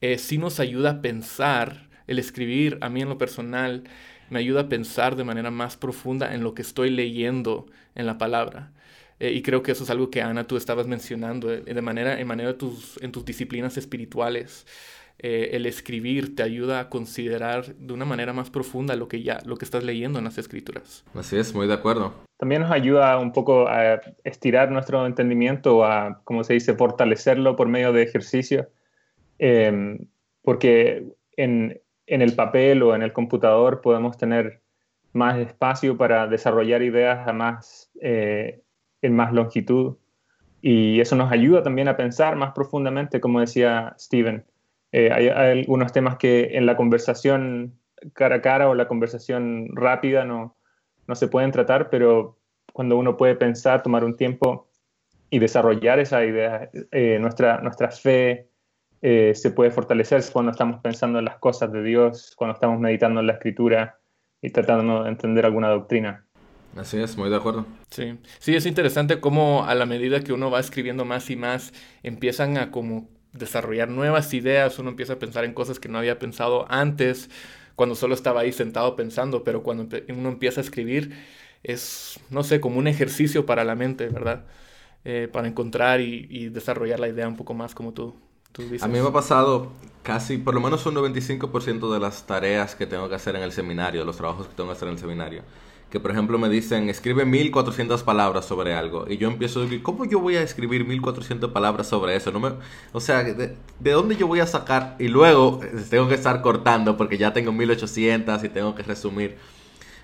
eh, 0.00 0.18
sí 0.18 0.38
nos 0.38 0.60
ayuda 0.60 0.90
a 0.90 1.02
pensar, 1.02 1.88
el 2.06 2.18
escribir 2.18 2.78
a 2.80 2.88
mí 2.88 3.00
en 3.00 3.08
lo 3.08 3.18
personal, 3.18 3.84
me 4.30 4.38
ayuda 4.38 4.62
a 4.62 4.68
pensar 4.68 5.16
de 5.16 5.24
manera 5.24 5.50
más 5.50 5.76
profunda 5.76 6.34
en 6.34 6.42
lo 6.42 6.54
que 6.54 6.62
estoy 6.62 6.90
leyendo 6.90 7.66
en 7.94 8.06
la 8.06 8.18
palabra. 8.18 8.72
Eh, 9.20 9.32
y 9.32 9.42
creo 9.42 9.62
que 9.62 9.72
eso 9.72 9.84
es 9.84 9.90
algo 9.90 10.10
que 10.10 10.22
Ana 10.22 10.46
tú 10.46 10.56
estabas 10.56 10.86
mencionando, 10.86 11.52
eh, 11.52 11.62
de 11.62 11.82
manera, 11.82 12.18
en 12.20 12.26
manera 12.26 12.50
de 12.50 12.58
tus, 12.58 12.98
en 13.02 13.12
tus 13.12 13.24
disciplinas 13.24 13.76
espirituales. 13.76 14.66
Eh, 15.18 15.50
el 15.52 15.66
escribir 15.66 16.34
te 16.34 16.42
ayuda 16.42 16.80
a 16.80 16.88
considerar 16.90 17.74
de 17.76 17.94
una 17.94 18.04
manera 18.04 18.32
más 18.32 18.50
profunda 18.50 18.96
lo 18.96 19.08
que 19.08 19.22
ya 19.22 19.38
lo 19.46 19.56
que 19.56 19.64
estás 19.64 19.84
leyendo 19.84 20.18
en 20.18 20.24
las 20.24 20.38
escrituras. 20.38 21.04
Así 21.14 21.36
es, 21.36 21.54
muy 21.54 21.66
de 21.66 21.74
acuerdo. 21.74 22.12
También 22.36 22.62
nos 22.62 22.70
ayuda 22.70 23.18
un 23.18 23.32
poco 23.32 23.68
a 23.68 24.00
estirar 24.24 24.70
nuestro 24.70 25.06
entendimiento, 25.06 25.84
a, 25.84 26.20
como 26.24 26.42
se 26.42 26.54
dice, 26.54 26.74
fortalecerlo 26.74 27.56
por 27.56 27.68
medio 27.68 27.92
de 27.92 28.02
ejercicio, 28.02 28.68
em, 29.38 29.98
porque 30.42 31.06
en, 31.36 31.80
en, 32.06 32.22
el 32.22 32.34
papel 32.34 32.82
o 32.82 32.94
en 32.94 33.02
el 33.02 33.12
computador 33.12 33.80
podemos 33.80 34.16
tener 34.16 34.60
más 35.12 35.38
espacio 35.38 35.96
para 35.96 36.26
desarrollar 36.26 36.82
ideas 36.82 37.26
a 37.26 37.32
más, 37.32 37.90
eh, 38.00 38.62
en 39.00 39.14
más 39.14 39.32
longitud 39.32 39.96
y 40.66 40.98
eso 40.98 41.14
nos 41.14 41.30
ayuda 41.30 41.62
también 41.62 41.88
a 41.88 41.96
pensar 41.98 42.36
más 42.36 42.52
profundamente, 42.52 43.20
como 43.20 43.40
decía 43.40 43.94
Steven. 43.98 44.46
Eh, 44.96 45.10
hay, 45.12 45.28
algunos 45.28 45.90
temas 45.90 46.18
que 46.18 46.56
en 46.56 46.66
la 46.66 46.76
conversación 46.76 47.76
cara 48.12 48.36
a 48.36 48.40
cara 48.40 48.68
o 48.68 48.76
la 48.76 48.86
conversación 48.86 49.70
rápida 49.74 50.24
no, 50.24 50.56
no 51.08 51.16
se 51.16 51.26
pueden 51.26 51.50
tratar, 51.50 51.90
pero 51.90 52.38
cuando 52.72 52.96
uno 52.96 53.16
puede 53.16 53.34
pensar, 53.34 53.82
tomar 53.82 54.04
un 54.04 54.16
tiempo 54.16 54.68
y 55.30 55.40
desarrollar 55.40 55.98
esa 55.98 56.24
idea, 56.24 56.70
eh, 56.92 57.18
nuestra, 57.20 57.60
nuestra 57.60 57.90
fe 57.90 58.48
eh, 59.02 59.32
se 59.34 59.50
puede 59.50 59.72
fortalecer 59.72 60.22
cuando 60.32 60.52
estamos 60.52 60.80
pensando 60.80 61.18
en 61.18 61.24
las 61.24 61.38
cosas 61.38 61.72
de 61.72 61.82
Dios, 61.82 62.32
cuando 62.36 62.54
estamos 62.54 62.78
meditando 62.78 63.18
en 63.18 63.26
la 63.26 63.32
escritura 63.32 63.98
y 64.40 64.50
tratando 64.50 65.02
de 65.02 65.08
entender 65.08 65.44
alguna 65.44 65.70
doctrina. 65.70 66.24
Así 66.76 67.00
es, 67.00 67.16
muy 67.16 67.30
de 67.30 67.36
acuerdo. 67.36 67.66
Sí, 67.90 68.16
sí, 68.38 68.54
es 68.54 68.64
interesante 68.64 69.18
cómo 69.18 69.64
a 69.64 69.74
la 69.74 69.86
medida 69.86 70.20
que 70.20 70.32
uno 70.32 70.52
va 70.52 70.60
escribiendo 70.60 71.04
más 71.04 71.30
y 71.30 71.36
más, 71.36 71.72
empiezan 72.04 72.58
a 72.58 72.70
como 72.70 73.08
desarrollar 73.34 73.88
nuevas 73.88 74.32
ideas, 74.32 74.78
uno 74.78 74.90
empieza 74.90 75.14
a 75.14 75.18
pensar 75.18 75.44
en 75.44 75.52
cosas 75.52 75.78
que 75.78 75.88
no 75.88 75.98
había 75.98 76.18
pensado 76.18 76.66
antes, 76.70 77.28
cuando 77.76 77.94
solo 77.94 78.14
estaba 78.14 78.40
ahí 78.40 78.52
sentado 78.52 78.96
pensando, 78.96 79.44
pero 79.44 79.62
cuando 79.62 79.86
uno 80.08 80.28
empieza 80.28 80.60
a 80.60 80.64
escribir 80.64 81.12
es, 81.62 82.20
no 82.30 82.44
sé, 82.44 82.60
como 82.60 82.78
un 82.78 82.86
ejercicio 82.86 83.46
para 83.46 83.64
la 83.64 83.74
mente, 83.74 84.08
¿verdad? 84.08 84.44
Eh, 85.04 85.28
para 85.30 85.48
encontrar 85.48 86.00
y, 86.00 86.48
desarrollar 86.48 87.00
la 87.00 87.08
idea 87.08 87.26
un 87.28 87.36
poco 87.36 87.52
más 87.52 87.74
como 87.74 87.92
tú, 87.92 88.14
tú 88.52 88.62
dices. 88.62 88.82
A 88.82 88.88
mí 88.88 89.00
me 89.00 89.08
ha 89.08 89.12
pasado 89.12 89.72
casi, 90.02 90.38
por 90.38 90.54
lo 90.54 90.60
menos 90.60 90.86
un 90.86 90.94
95% 90.94 91.92
de 91.92 92.00
las 92.00 92.26
tareas 92.26 92.74
que 92.74 92.86
tengo 92.86 93.08
que 93.08 93.14
hacer 93.16 93.34
en 93.36 93.42
el 93.42 93.52
seminario, 93.52 94.04
los 94.04 94.16
trabajos 94.16 94.46
que 94.46 94.54
tengo 94.54 94.68
que 94.70 94.76
hacer 94.76 94.88
en 94.88 94.94
el 94.94 95.00
seminario 95.00 95.42
que 95.94 96.00
por 96.00 96.10
ejemplo 96.10 96.38
me 96.40 96.48
dicen, 96.48 96.88
escribe 96.88 97.24
1400 97.24 98.02
palabras 98.02 98.46
sobre 98.46 98.74
algo. 98.74 99.04
Y 99.08 99.16
yo 99.16 99.28
empiezo 99.28 99.64
¿cómo 99.84 100.04
yo 100.04 100.18
voy 100.18 100.34
a 100.34 100.42
escribir 100.42 100.84
1400 100.84 101.52
palabras 101.52 101.86
sobre 101.86 102.16
eso? 102.16 102.32
No 102.32 102.40
me, 102.40 102.50
o 102.92 102.98
sea, 102.98 103.22
¿de, 103.22 103.56
dónde 103.78 104.16
yo 104.16 104.26
voy 104.26 104.40
a 104.40 104.46
sacar? 104.48 104.96
Y 104.98 105.06
luego 105.06 105.60
eh, 105.62 105.84
tengo 105.88 106.08
que 106.08 106.16
estar 106.16 106.42
cortando 106.42 106.96
porque 106.96 107.16
ya 107.16 107.32
tengo 107.32 107.52
1800 107.52 108.42
y 108.42 108.48
tengo 108.48 108.74
que 108.74 108.82
resumir. 108.82 109.36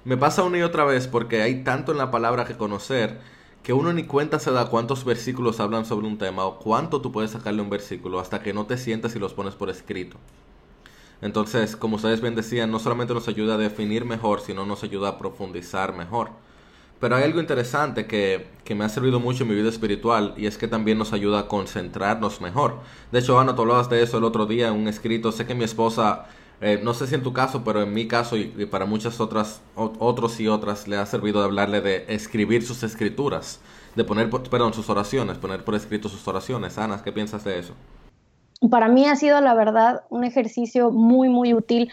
Me 0.04 0.16
pasa 0.16 0.44
una 0.44 0.59
y 0.59 0.62
otra 0.62 0.85
vez 0.85 1.09
porque 1.09 1.42
hay 1.42 1.64
tanto 1.64 1.90
en 1.90 1.99
la 1.99 2.12
palabra 2.12 2.44
que 2.44 2.56
conocer 2.56 3.18
que 3.64 3.73
uno 3.73 3.92
ni 3.92 4.04
cuenta 4.04 4.38
se 4.38 4.52
da 4.52 4.66
cuántos 4.66 5.04
versículos 5.04 5.59
hablan 5.59 5.87
sobre 5.87 6.06
un 6.06 6.18
tema 6.18 6.44
o 6.44 6.61
cuánto 6.61 7.00
tú 7.00 7.11
puedes 7.11 7.32
sacarle 7.32 7.62
un 7.62 7.68
versículo 7.68 8.20
hasta 8.20 8.44
que 8.44 8.52
no 8.52 8.64
te 8.64 8.78
sientas 8.78 9.16
y 9.16 9.18
los 9.18 9.35
pones 9.35 9.56
por 9.56 9.68
escrito. 9.68 10.18
Entonces, 11.23 11.77
como 11.77 11.97
ustedes 11.97 12.21
bien 12.21 12.35
decían, 12.35 12.71
no 12.71 12.79
solamente 12.79 13.15
nos 13.15 13.29
ayuda 13.29 13.55
a 13.55 13.59
definir 13.59 14.05
mejor, 14.05 14.41
sino 14.41 14.65
nos 14.65 14.83
ayuda 14.83 15.11
a 15.11 15.19
profundizar 15.19 15.95
mejor. 15.95 16.31
Pero 17.00 17.17
hay 17.17 17.25
algo 17.25 17.41
interesante 17.41 18.07
que, 18.07 18.47
que, 18.65 18.75
me 18.75 18.85
ha 18.85 18.89
servido 18.91 19.21
mucho 19.21 19.45
en 19.45 19.49
mi 19.49 19.55
vida 19.55 19.71
espiritual 19.71 20.35
y 20.37 20.47
es 20.47 20.59
que 20.59 20.69
también 20.69 20.99
nos 20.99 21.15
ayuda 21.15 21.41
a 21.41 21.49
concentrarnos 21.49 22.43
mejor. 22.43 22.77
De 23.11 23.21
hecho, 23.21 23.41
Ana, 23.41 23.55
tú 23.55 23.62
hablabas 23.62 23.89
de 23.89 24.03
eso 24.03 24.19
el 24.19 24.25
otro 24.25 24.45
día 24.45 24.69
en 24.69 24.75
un 24.75 24.87
escrito. 24.87 25.33
Sé 25.33 25.47
que 25.47 25.55
mi 25.55 25.65
esposa, 25.65 26.27
eh, 26.61 26.79
no 26.83 26.93
sé 26.93 27.07
si 27.07 27.15
en 27.15 27.23
tu 27.23 27.33
caso, 27.33 27.65
pero 27.65 27.83
en 27.83 27.95
mi 27.95 28.07
caso 28.07 28.37
y, 28.37 28.49
para 28.71 28.85
muchas 28.85 29.19
otras, 29.19 29.62
otros 29.75 30.41
y 30.41 30.49
otras, 30.49 30.89
le 30.89 30.99
ha 30.99 31.07
servido 31.07 31.41
de 31.41 31.47
hablarle 31.47 31.81
de 31.81 32.05
escribir 32.09 32.67
sus 32.67 32.83
escrituras, 32.83 33.61
de 33.97 34.05
poner, 34.05 34.29
perdón, 34.29 34.75
sus 34.75 34.91
oraciones, 34.91 35.39
poner 35.39 35.65
por 35.65 35.75
escrito 35.75 36.11
sus 36.11 36.29
oraciones. 36.29 36.77
Ana, 36.77 37.03
¿qué 37.03 37.12
piensas 37.12 37.45
de 37.45 37.59
eso? 37.59 37.75
Para 38.69 38.88
mí 38.88 39.07
ha 39.07 39.17
sido, 39.17 39.40
la 39.40 39.55
verdad, 39.55 40.02
un 40.11 40.25
ejercicio 40.25 40.90
muy, 40.90 41.29
muy 41.29 41.55
útil 41.55 41.90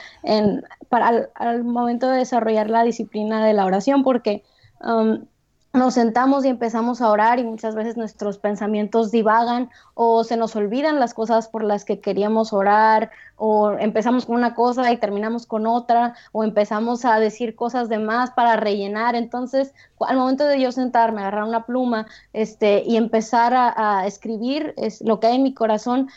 para 0.89 1.29
al, 1.35 1.63
momento 1.63 2.09
de 2.09 2.17
desarrollar 2.17 2.69
la 2.69 2.83
disciplina 2.83 3.45
de 3.45 3.53
la 3.53 3.65
oración, 3.65 4.03
porque 4.03 4.43
um, 4.81 5.25
nos 5.73 5.93
sentamos 5.93 6.43
y 6.43 6.49
empezamos 6.49 7.01
a 7.01 7.09
orar 7.09 7.39
y 7.39 7.43
muchas 7.43 7.75
veces 7.75 7.97
nuestros 7.97 8.37
pensamientos 8.37 9.11
divagan 9.11 9.69
o 9.93 10.23
se 10.23 10.35
nos 10.35 10.55
olvidan 10.55 10.99
las 10.99 11.13
cosas 11.13 11.47
por 11.47 11.63
las 11.63 11.85
que 11.85 11.99
queríamos 11.99 12.51
orar 12.51 13.11
o 13.35 13.71
empezamos 13.73 14.25
con 14.25 14.35
una 14.35 14.55
cosa 14.55 14.91
y 14.91 14.97
terminamos 14.97 15.45
con 15.45 15.67
otra 15.67 16.15
o 16.31 16.43
empezamos 16.43 17.05
a 17.05 17.19
decir 17.19 17.55
cosas 17.55 17.89
de 17.89 17.99
más 17.99 18.31
para 18.31 18.55
rellenar. 18.55 19.15
Entonces, 19.15 19.73
al 19.99 20.17
momento 20.17 20.45
de 20.45 20.59
yo 20.59 20.71
sentarme, 20.71 21.21
agarrar 21.21 21.43
una 21.43 21.65
pluma 21.65 22.07
este, 22.33 22.83
y 22.85 22.97
empezar 22.97 23.53
a, 23.53 23.99
a 23.99 24.07
escribir 24.07 24.73
es 24.77 25.01
lo 25.01 25.19
que 25.19 25.27
hay 25.27 25.35
en 25.35 25.43
mi 25.43 25.53
corazón, 25.53 26.09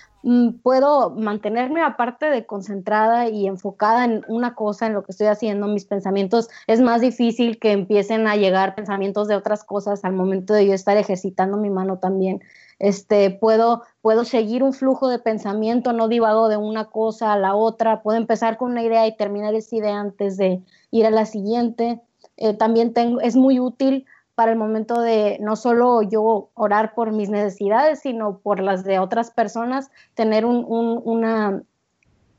puedo 0.62 1.10
mantenerme 1.10 1.82
aparte 1.82 2.26
de 2.26 2.44
concentrada 2.44 3.28
y 3.28 3.46
enfocada 3.46 4.04
en 4.04 4.24
una 4.28 4.54
cosa, 4.54 4.86
en 4.86 4.94
lo 4.94 5.02
que 5.02 5.12
estoy 5.12 5.28
haciendo, 5.28 5.66
mis 5.66 5.86
pensamientos, 5.86 6.48
es 6.66 6.80
más 6.80 7.00
difícil 7.00 7.58
que 7.58 7.72
empiecen 7.72 8.26
a 8.26 8.36
llegar 8.36 8.74
pensamientos 8.74 9.28
de 9.28 9.36
otras 9.36 9.64
cosas 9.64 10.04
al 10.04 10.12
momento 10.12 10.52
de 10.52 10.66
yo 10.66 10.74
estar 10.74 10.96
ejercitando 10.96 11.56
mi 11.56 11.70
mano 11.70 11.98
también. 11.98 12.40
Este, 12.78 13.30
puedo, 13.30 13.82
puedo 14.02 14.24
seguir 14.24 14.62
un 14.62 14.72
flujo 14.72 15.08
de 15.08 15.18
pensamiento, 15.18 15.92
no 15.92 16.08
divago 16.08 16.48
de 16.48 16.56
una 16.56 16.86
cosa 16.86 17.32
a 17.32 17.38
la 17.38 17.54
otra, 17.54 18.02
puedo 18.02 18.18
empezar 18.18 18.56
con 18.56 18.72
una 18.72 18.82
idea 18.82 19.06
y 19.06 19.16
terminar 19.16 19.54
esa 19.54 19.76
idea 19.76 20.00
antes 20.00 20.36
de 20.36 20.62
ir 20.90 21.06
a 21.06 21.10
la 21.10 21.26
siguiente. 21.26 22.00
Eh, 22.36 22.54
también 22.54 22.94
tengo, 22.94 23.20
es 23.20 23.36
muy 23.36 23.60
útil 23.60 24.06
para 24.40 24.52
el 24.52 24.56
momento 24.56 25.02
de 25.02 25.36
no 25.42 25.54
solo 25.54 26.00
yo 26.00 26.48
orar 26.54 26.94
por 26.94 27.12
mis 27.12 27.28
necesidades, 27.28 28.00
sino 28.00 28.38
por 28.38 28.58
las 28.58 28.84
de 28.84 28.98
otras 28.98 29.30
personas, 29.30 29.90
tener 30.14 30.46
una, 30.46 31.62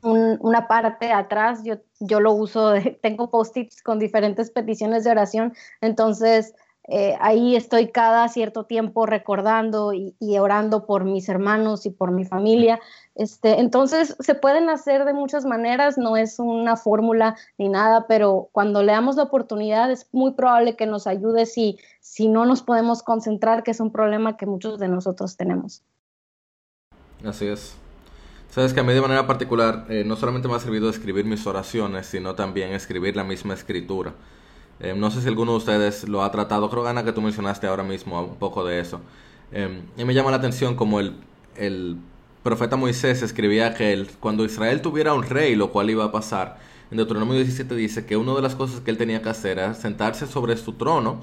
una 0.02 0.66
parte 0.66 1.12
atrás, 1.12 1.62
yo, 1.62 1.76
yo 2.00 2.18
lo 2.18 2.32
uso, 2.32 2.72
tengo 3.02 3.30
post-its 3.30 3.84
con 3.84 4.00
diferentes 4.00 4.50
peticiones 4.50 5.04
de 5.04 5.12
oración, 5.12 5.52
entonces 5.80 6.56
eh, 6.88 7.16
ahí 7.20 7.54
estoy 7.54 7.88
cada 7.92 8.28
cierto 8.28 8.64
tiempo 8.64 9.06
recordando 9.06 9.92
y, 9.92 10.14
orando 10.38 10.84
por 10.84 11.04
mis 11.04 11.28
hermanos 11.28 11.86
y 11.86 11.90
por 11.90 12.10
mi 12.10 12.24
familia. 12.24 12.80
Este, 13.14 13.60
entonces 13.60 14.16
se 14.18 14.34
pueden 14.34 14.68
hacer 14.68 15.04
de 15.04 15.12
muchas 15.12 15.44
maneras, 15.44 15.96
no 15.96 16.16
es 16.16 16.38
una 16.38 16.76
fórmula 16.76 17.36
ni 17.56 17.68
nada, 17.68 18.06
pero 18.08 18.48
cuando 18.52 18.82
le 18.82 18.92
damos 18.92 19.16
la 19.16 19.24
oportunidad 19.24 19.90
es 19.92 20.08
muy 20.12 20.32
probable 20.32 20.74
que 20.74 20.86
nos 20.86 21.06
ayude 21.06 21.46
si, 21.46 21.78
si 22.00 22.26
no 22.28 22.46
nos 22.46 22.62
podemos 22.62 23.02
concentrar, 23.02 23.62
que 23.62 23.70
es 23.70 23.80
un 23.80 23.92
problema 23.92 24.36
que 24.36 24.46
muchos 24.46 24.78
de 24.80 24.88
nosotros 24.88 25.36
tenemos. 25.36 25.82
Así 27.24 27.46
es. 27.46 27.76
Sabes 28.50 28.74
que 28.74 28.80
a 28.80 28.82
mí 28.82 28.92
de 28.92 29.00
manera 29.00 29.26
particular 29.26 29.86
eh, 29.88 30.02
no 30.04 30.16
solamente 30.16 30.48
me 30.48 30.56
ha 30.56 30.58
servido 30.58 30.90
escribir 30.90 31.24
mis 31.24 31.46
oraciones, 31.46 32.06
sino 32.06 32.34
también 32.34 32.72
escribir 32.72 33.16
la 33.16 33.24
misma 33.24 33.54
escritura. 33.54 34.12
Eh, 34.82 34.94
no 34.96 35.10
sé 35.12 35.22
si 35.22 35.28
alguno 35.28 35.52
de 35.52 35.58
ustedes 35.58 36.08
lo 36.08 36.24
ha 36.24 36.32
tratado. 36.32 36.68
Creo, 36.68 36.86
Ana, 36.86 37.04
que 37.04 37.12
tú 37.12 37.22
mencionaste 37.22 37.68
ahora 37.68 37.84
mismo 37.84 38.20
un 38.20 38.36
poco 38.36 38.64
de 38.64 38.80
eso. 38.80 39.00
Eh, 39.52 39.80
y 39.96 40.04
me 40.04 40.12
llama 40.12 40.32
la 40.32 40.38
atención 40.38 40.74
como 40.74 40.98
el, 40.98 41.14
el 41.56 41.96
profeta 42.42 42.76
Moisés 42.76 43.22
escribía 43.22 43.74
que 43.74 44.06
cuando 44.18 44.44
Israel 44.44 44.82
tuviera 44.82 45.14
un 45.14 45.22
rey, 45.22 45.54
lo 45.54 45.70
cual 45.70 45.88
iba 45.90 46.04
a 46.04 46.10
pasar, 46.12 46.58
en 46.90 46.96
Deuteronomio 46.96 47.36
17 47.36 47.74
dice 47.76 48.04
que 48.04 48.16
una 48.16 48.34
de 48.34 48.42
las 48.42 48.56
cosas 48.56 48.80
que 48.80 48.90
él 48.90 48.98
tenía 48.98 49.22
que 49.22 49.28
hacer 49.28 49.58
era 49.58 49.74
sentarse 49.74 50.26
sobre 50.26 50.56
su 50.56 50.72
trono 50.72 51.20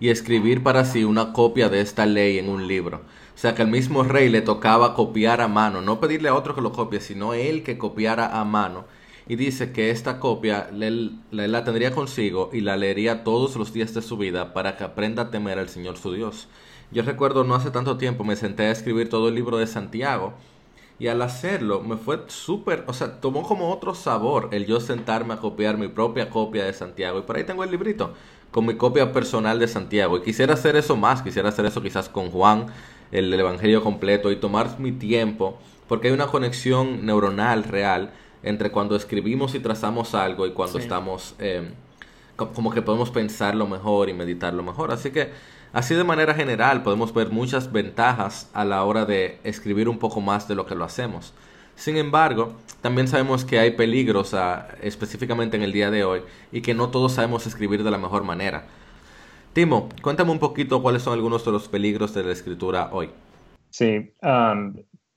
y 0.00 0.08
escribir 0.08 0.62
para 0.62 0.84
sí 0.84 1.04
una 1.04 1.32
copia 1.32 1.68
de 1.68 1.80
esta 1.80 2.06
ley 2.06 2.38
en 2.38 2.48
un 2.48 2.66
libro. 2.66 3.02
O 3.34 3.38
sea 3.38 3.54
que 3.54 3.62
al 3.62 3.68
mismo 3.68 4.02
rey 4.02 4.28
le 4.28 4.42
tocaba 4.42 4.94
copiar 4.94 5.40
a 5.40 5.48
mano, 5.48 5.80
no 5.80 6.00
pedirle 6.00 6.28
a 6.28 6.34
otro 6.34 6.54
que 6.54 6.60
lo 6.60 6.72
copie, 6.72 7.00
sino 7.00 7.34
él 7.34 7.62
que 7.62 7.78
copiara 7.78 8.40
a 8.40 8.44
mano 8.44 8.84
y 9.30 9.36
dice 9.36 9.70
que 9.70 9.90
esta 9.90 10.18
copia 10.18 10.68
la 10.72 11.62
tendría 11.64 11.92
consigo 11.92 12.50
y 12.52 12.62
la 12.62 12.76
leería 12.76 13.22
todos 13.22 13.54
los 13.54 13.72
días 13.72 13.94
de 13.94 14.02
su 14.02 14.16
vida 14.16 14.52
para 14.52 14.76
que 14.76 14.82
aprenda 14.82 15.22
a 15.22 15.30
temer 15.30 15.60
al 15.60 15.68
Señor 15.68 15.98
su 15.98 16.12
Dios. 16.12 16.48
Yo 16.90 17.04
recuerdo 17.04 17.44
no 17.44 17.54
hace 17.54 17.70
tanto 17.70 17.96
tiempo 17.96 18.24
me 18.24 18.34
senté 18.34 18.64
a 18.64 18.72
escribir 18.72 19.08
todo 19.08 19.28
el 19.28 19.36
libro 19.36 19.58
de 19.58 19.68
Santiago 19.68 20.32
y 20.98 21.06
al 21.06 21.22
hacerlo 21.22 21.80
me 21.80 21.96
fue 21.96 22.24
súper, 22.26 22.82
o 22.88 22.92
sea, 22.92 23.20
tomó 23.20 23.44
como 23.44 23.72
otro 23.72 23.94
sabor 23.94 24.48
el 24.50 24.66
yo 24.66 24.80
sentarme 24.80 25.34
a 25.34 25.36
copiar 25.36 25.78
mi 25.78 25.86
propia 25.86 26.28
copia 26.28 26.64
de 26.64 26.72
Santiago 26.72 27.20
y 27.20 27.22
por 27.22 27.36
ahí 27.36 27.44
tengo 27.44 27.62
el 27.62 27.70
librito 27.70 28.14
con 28.50 28.66
mi 28.66 28.74
copia 28.74 29.12
personal 29.12 29.60
de 29.60 29.68
Santiago 29.68 30.16
y 30.16 30.22
quisiera 30.22 30.54
hacer 30.54 30.74
eso 30.74 30.96
más, 30.96 31.22
quisiera 31.22 31.50
hacer 31.50 31.66
eso 31.66 31.80
quizás 31.80 32.08
con 32.08 32.32
Juan, 32.32 32.66
el, 33.12 33.32
el 33.32 33.38
Evangelio 33.38 33.80
completo 33.84 34.32
y 34.32 34.36
tomar 34.40 34.80
mi 34.80 34.90
tiempo 34.90 35.56
porque 35.86 36.08
hay 36.08 36.14
una 36.14 36.26
conexión 36.26 37.06
neuronal 37.06 37.62
real 37.62 38.10
entre 38.42 38.70
cuando 38.70 38.96
escribimos 38.96 39.54
y 39.54 39.60
trazamos 39.60 40.14
algo 40.14 40.46
y 40.46 40.52
cuando 40.52 40.78
estamos 40.78 41.34
em, 41.38 41.70
como 42.36 42.70
que 42.70 42.82
podemos 42.82 43.10
pensarlo 43.10 43.66
mejor 43.66 44.08
y 44.08 44.14
meditarlo 44.14 44.62
mejor. 44.62 44.92
Así 44.92 45.10
que 45.10 45.30
así 45.72 45.94
de 45.94 46.04
manera 46.04 46.34
general 46.34 46.82
podemos 46.82 47.12
ver 47.12 47.30
muchas 47.30 47.70
ventajas 47.70 48.50
a 48.54 48.64
la 48.64 48.84
hora 48.84 49.04
de 49.04 49.38
escribir 49.44 49.88
un 49.88 49.98
poco 49.98 50.20
más 50.20 50.48
de 50.48 50.54
lo 50.54 50.66
que 50.66 50.74
lo 50.74 50.84
hacemos. 50.84 51.34
Sin 51.76 51.96
embargo, 51.96 52.54
también 52.82 53.08
sabemos 53.08 53.44
que 53.44 53.58
hay 53.58 53.70
peligros 53.70 54.34
específicamente 54.82 55.56
en 55.56 55.62
el 55.62 55.72
día 55.72 55.90
de 55.90 56.04
hoy 56.04 56.22
y 56.52 56.60
que 56.60 56.74
no 56.74 56.90
todos 56.90 57.12
sabemos 57.12 57.46
escribir 57.46 57.82
de 57.84 57.90
la 57.90 57.98
mejor 57.98 58.22
manera. 58.22 58.66
Timo, 59.52 59.88
cuéntame 60.02 60.30
un 60.30 60.38
poquito 60.38 60.82
cuáles 60.82 61.02
son 61.02 61.14
algunos 61.14 61.44
de 61.44 61.52
los 61.52 61.68
peligros 61.68 62.14
de 62.14 62.22
la 62.22 62.32
escritura 62.32 62.90
hoy. 62.92 63.10
Sí, 63.70 64.12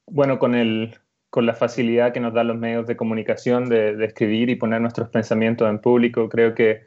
bueno, 0.07 0.39
con 0.39 0.55
el, 0.55 0.97
con 1.33 1.47
la 1.47 1.55
facilidad 1.55 2.13
que 2.13 2.19
nos 2.19 2.35
dan 2.35 2.49
los 2.49 2.59
medios 2.59 2.85
de 2.85 2.95
comunicación 2.95 3.67
de, 3.67 4.05
escribir 4.05 4.51
y 4.51 4.55
poner 4.55 4.81
nuestros 4.81 5.09
pensamientos 5.09 5.67
en 5.67 5.79
público, 5.79 6.29
creo 6.29 6.53
que 6.53 6.83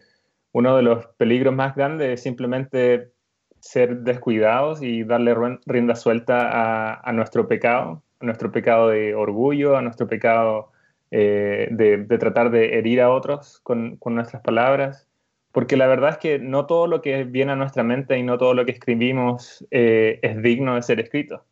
uno 0.52 0.76
de 0.76 0.84
los 0.84 1.04
peligros 1.16 1.52
más 1.52 1.74
grandes 1.74 2.10
es 2.10 2.22
simplemente 2.22 3.10
ser 3.58 4.02
descuidados 4.02 4.82
y 4.82 5.02
darle 5.02 5.34
rienda 5.66 5.96
suelta 5.96 7.00
a, 7.00 7.12
nuestro 7.12 7.48
pecado, 7.48 8.04
a 8.20 8.24
nuestro 8.24 8.52
pecado 8.52 8.90
de 8.90 9.16
orgullo, 9.16 9.76
a 9.76 9.82
nuestro 9.82 10.06
pecado 10.06 10.70
eh, 11.10 11.66
de, 11.72 12.04
tratar 12.16 12.52
de 12.52 12.78
herir 12.78 13.00
a 13.00 13.10
otros 13.10 13.58
con, 13.64 13.98
nuestras 14.04 14.42
palabras. 14.42 15.08
Porque 15.50 15.76
la 15.76 15.88
verdad 15.88 16.10
es 16.10 16.18
que 16.18 16.38
no 16.38 16.66
todo 16.66 16.86
lo 16.86 17.02
que 17.02 17.24
viene 17.24 17.50
a 17.50 17.56
nuestra 17.56 17.82
mente 17.82 18.16
y 18.16 18.22
no 18.22 18.38
todo 18.38 18.54
lo 18.54 18.64
que 18.64 18.70
escribimos 18.70 19.66
eh, 19.72 20.20
es 20.22 20.40
digno 20.40 20.76
de 20.76 20.82
ser 20.82 21.00
escrito 21.00 21.44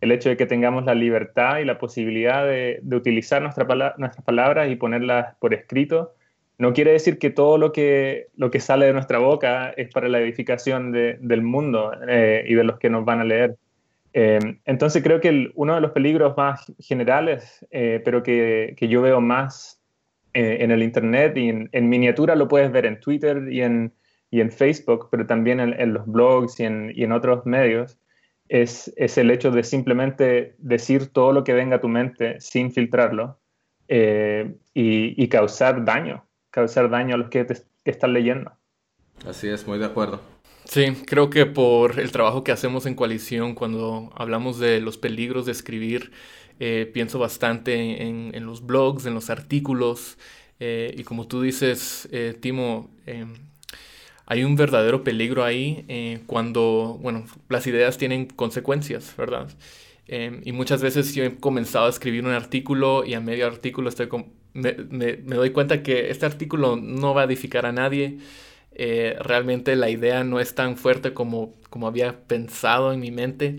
el 0.00 0.12
hecho 0.12 0.28
de 0.28 0.36
que 0.36 0.46
tengamos 0.46 0.84
la 0.84 0.94
libertad 0.94 1.58
y 1.58 1.64
la 1.64 1.78
posibilidad 1.78 2.46
de, 2.46 2.80
utilizar 2.92 3.42
nuestra 3.42 3.64
nuestras 3.98 4.24
palabras 4.24 4.70
y 4.70 4.76
ponerlas 4.76 5.36
por 5.40 5.54
escrito, 5.54 6.14
no 6.58 6.72
quiere 6.72 6.92
decir 6.92 7.18
que 7.18 7.30
todo 7.30 7.58
lo 7.58 7.72
que, 7.72 8.28
lo 8.36 8.50
que 8.50 8.60
sale 8.60 8.86
de 8.86 8.92
nuestra 8.92 9.18
boca 9.18 9.70
es 9.70 9.92
para 9.92 10.08
la 10.08 10.18
edificación 10.18 10.92
del 10.92 11.42
mundo 11.42 11.92
eh, 12.08 12.44
y 12.48 12.54
de 12.54 12.64
los 12.64 12.78
que 12.78 12.90
nos 12.90 13.04
van 13.04 13.20
a 13.20 13.24
leer. 13.24 13.56
Eh, 14.12 14.38
entonces 14.64 15.02
creo 15.02 15.20
que 15.20 15.50
uno 15.54 15.74
de 15.74 15.80
los 15.80 15.92
peligros 15.92 16.36
más 16.36 16.72
generales, 16.80 17.64
eh, 17.70 18.00
pero 18.04 18.22
que, 18.22 18.74
que, 18.76 18.88
yo 18.88 19.02
veo 19.02 19.20
más 19.20 19.80
en 20.34 20.70
el 20.70 20.82
Internet 20.82 21.36
y 21.36 21.48
en, 21.48 21.88
miniatura 21.88 22.36
lo 22.36 22.46
puedes 22.46 22.70
ver 22.70 22.86
en 22.86 23.00
Twitter 23.00 23.48
y 23.50 23.62
en, 23.62 23.92
y 24.30 24.40
en 24.40 24.52
Facebook, 24.52 25.08
pero 25.10 25.26
también 25.26 25.58
en, 25.58 25.92
los 25.92 26.06
blogs 26.06 26.60
y 26.60 26.64
en 26.64 27.12
otros 27.12 27.44
medios, 27.44 27.98
es, 28.48 28.92
el 28.96 29.30
hecho 29.30 29.50
de 29.50 29.62
simplemente 29.62 30.54
decir 30.58 31.08
todo 31.08 31.32
lo 31.32 31.44
que 31.44 31.52
venga 31.52 31.76
a 31.76 31.80
tu 31.80 31.88
mente 31.88 32.40
sin 32.40 32.72
filtrarlo 32.72 33.38
eh, 33.88 34.56
y, 34.74 35.28
causar 35.28 35.84
daño, 35.84 36.26
causar 36.50 36.90
daño 36.90 37.14
a 37.14 37.18
los 37.18 37.30
que 37.30 37.44
te 37.44 37.56
están 37.84 38.12
leyendo. 38.12 38.52
Así 39.26 39.48
es, 39.48 39.66
muy 39.66 39.78
de 39.78 39.86
acuerdo. 39.86 40.20
Sí, 40.64 40.92
creo 41.06 41.30
que 41.30 41.46
por 41.46 41.98
el 41.98 42.12
trabajo 42.12 42.44
que 42.44 42.52
hacemos 42.52 42.84
en 42.86 42.94
coalición 42.94 43.54
cuando 43.54 44.10
hablamos 44.14 44.58
de 44.58 44.80
los 44.80 44.98
peligros 44.98 45.46
de 45.46 45.52
escribir, 45.52 46.12
eh, 46.60 46.90
pienso 46.92 47.18
bastante 47.18 48.02
en, 48.02 48.46
los 48.46 48.66
blogs, 48.66 49.06
en 49.06 49.14
los 49.14 49.30
artículos, 49.30 50.18
eh, 50.60 50.94
y 50.96 51.04
como 51.04 51.26
tú 51.26 51.40
dices, 51.40 52.08
Timo, 52.40 52.90
em, 53.06 53.47
hay 54.30 54.44
un 54.44 54.56
verdadero 54.56 55.02
peligro 55.04 55.42
ahí 55.42 55.86
eh, 55.88 56.20
cuando, 56.26 56.98
bueno, 57.00 57.24
las 57.48 57.66
ideas 57.66 57.96
tienen 57.96 58.26
consecuencias, 58.26 59.14
¿verdad? 59.16 59.48
Em, 60.06 60.42
y 60.44 60.52
muchas 60.52 60.82
veces 60.82 61.14
yo 61.14 61.24
he 61.24 61.34
comenzado 61.36 61.86
a 61.86 61.88
escribir 61.88 62.24
un 62.24 62.32
artículo 62.32 63.06
y 63.06 63.14
a 63.14 63.20
medio 63.20 63.46
artículo 63.46 63.88
estoy 63.88 64.08
me, 64.52 65.16
doy 65.16 65.50
cuenta 65.50 65.82
que 65.82 66.10
este 66.10 66.26
artículo 66.26 66.76
no 66.76 67.14
va 67.14 67.22
a 67.22 67.24
edificar 67.24 67.64
a 67.64 67.72
nadie. 67.72 68.18
Eh, 68.72 69.16
realmente 69.20 69.76
la 69.76 69.88
idea 69.88 70.24
no 70.24 70.40
es 70.40 70.54
tan 70.54 70.76
fuerte 70.76 71.14
como, 71.14 71.54
como 71.70 71.86
había 71.86 72.20
pensado 72.26 72.92
en 72.92 73.00
mi 73.00 73.10
mente. 73.10 73.58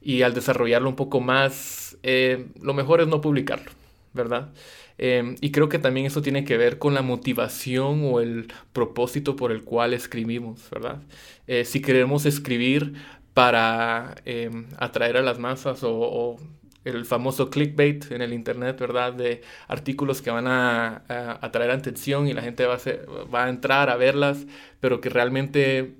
Y 0.00 0.22
al 0.22 0.32
desarrollarlo 0.32 0.88
un 0.88 0.96
poco 0.96 1.20
más, 1.20 1.98
eh, 2.04 2.46
lo 2.60 2.72
mejor 2.72 3.00
es 3.00 3.08
no 3.08 3.20
publicarlo, 3.20 3.70
¿verdad? 4.12 4.52
Em, 4.98 5.36
y 5.40 5.50
creo 5.52 5.68
que 5.68 5.78
también 5.78 6.06
eso 6.06 6.22
tiene 6.22 6.44
que 6.44 6.56
ver 6.56 6.78
con 6.78 6.94
la 6.94 7.02
motivación 7.02 8.02
o 8.04 8.20
el 8.20 8.52
propósito 8.72 9.36
por 9.36 9.52
el 9.52 9.64
cual 9.64 9.94
escribimos, 9.94 10.68
¿verdad? 10.70 11.02
Eh, 11.46 11.64
si 11.64 11.80
queremos 11.80 12.26
escribir 12.26 12.94
para 13.34 14.16
em, 14.24 14.66
atraer 14.78 15.16
a 15.16 15.22
las 15.22 15.38
masas 15.38 15.80
o, 15.84 16.36
el 16.84 17.04
famoso 17.04 17.50
clickbait 17.50 18.10
en 18.12 18.22
el 18.22 18.32
internet, 18.32 18.78
¿verdad? 18.80 19.12
De 19.12 19.42
artículos 19.68 20.22
que 20.22 20.30
van 20.30 20.46
a, 20.46 21.04
atraer 21.42 21.70
atención 21.70 22.28
y 22.28 22.32
la 22.32 22.42
gente 22.42 22.64
va 22.66 22.74
a, 22.76 23.30
va 23.32 23.44
a 23.44 23.48
entrar 23.50 23.90
a 23.90 23.96
verlas, 23.96 24.46
pero 24.80 25.00
que 25.00 25.10
realmente 25.10 25.96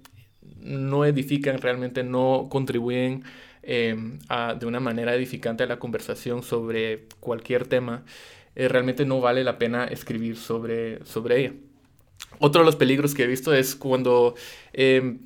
no 0.61 1.05
edifican, 1.05 1.59
realmente 1.59 2.05
no 2.05 2.49
contribuyen 2.51 3.25
em, 3.71 4.19
de 4.59 4.67
una 4.67 4.81
manera 4.81 5.15
edificante 5.15 5.63
a 5.63 5.67
la 5.67 5.79
conversación 5.79 6.43
sobre 6.43 7.05
cualquier 7.21 7.67
tema, 7.67 8.03
eh, 8.57 8.67
realmente 8.67 9.05
no 9.05 9.21
vale 9.21 9.45
la 9.45 9.59
pena 9.59 9.85
escribir 9.85 10.39
sobre, 10.39 11.05
sobre 11.05 11.41
ella. 11.41 11.53
Otro 12.39 12.63
de 12.63 12.67
los 12.67 12.77
peligros 12.77 13.15
que 13.15 13.25
he 13.25 13.27
visto 13.27 13.53
es 13.53 13.77
cuando 13.77 14.35
em, 14.73 15.19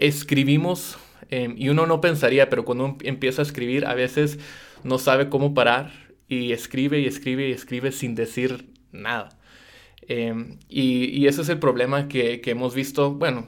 escribimos, 0.00 0.98
em, 1.30 1.54
y 1.56 1.68
uno 1.68 1.86
no 1.86 2.00
pensaría, 2.00 2.50
pero 2.50 2.64
cuando 2.64 2.96
empieza 3.04 3.42
a 3.42 3.44
escribir, 3.44 3.86
a 3.86 3.94
veces 3.94 4.40
no 4.82 4.98
sabe 4.98 5.28
cómo 5.28 5.54
parar 5.54 5.92
y 6.28 6.52
escribe 6.52 6.98
y 6.98 7.06
escribe 7.06 7.48
y 7.48 7.52
escribe 7.52 7.92
sin 7.92 8.16
decir 8.16 8.72
nada. 8.90 9.38
Em, 10.08 10.58
y, 10.68 11.26
ese 11.28 11.42
es 11.42 11.48
el 11.48 11.60
problema 11.60 12.08
que, 12.08 12.42
hemos 12.46 12.74
visto, 12.74 13.14
bueno, 13.14 13.46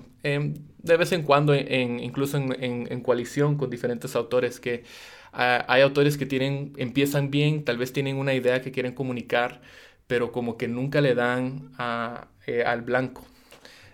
de 0.85 0.97
vez 0.99 1.13
en 1.13 1.23
cuando, 1.23 1.55
incluso 1.55 2.37
en, 2.37 3.01
coalición 3.01 3.57
con 3.57 3.71
diferentes 3.71 4.15
autores, 4.15 4.61
que 4.61 4.85
ah, 5.33 5.65
hay 5.67 5.83
autores 5.83 6.19
que 6.19 6.27
tienen, 6.27 6.75
empiezan 6.77 7.31
bien, 7.31 7.65
tal 7.65 7.79
vez 7.79 7.93
tienen 7.93 8.17
una 8.17 8.35
idea 8.35 8.61
que 8.61 8.71
quieren 8.71 8.93
comunicar, 8.93 9.63
pero 10.07 10.31
como 10.31 10.59
que 10.59 10.69
nunca 10.69 11.01
le 11.01 11.15
dan 11.15 11.73
eh, 12.47 12.63
al 12.65 12.83
blanco, 12.83 13.25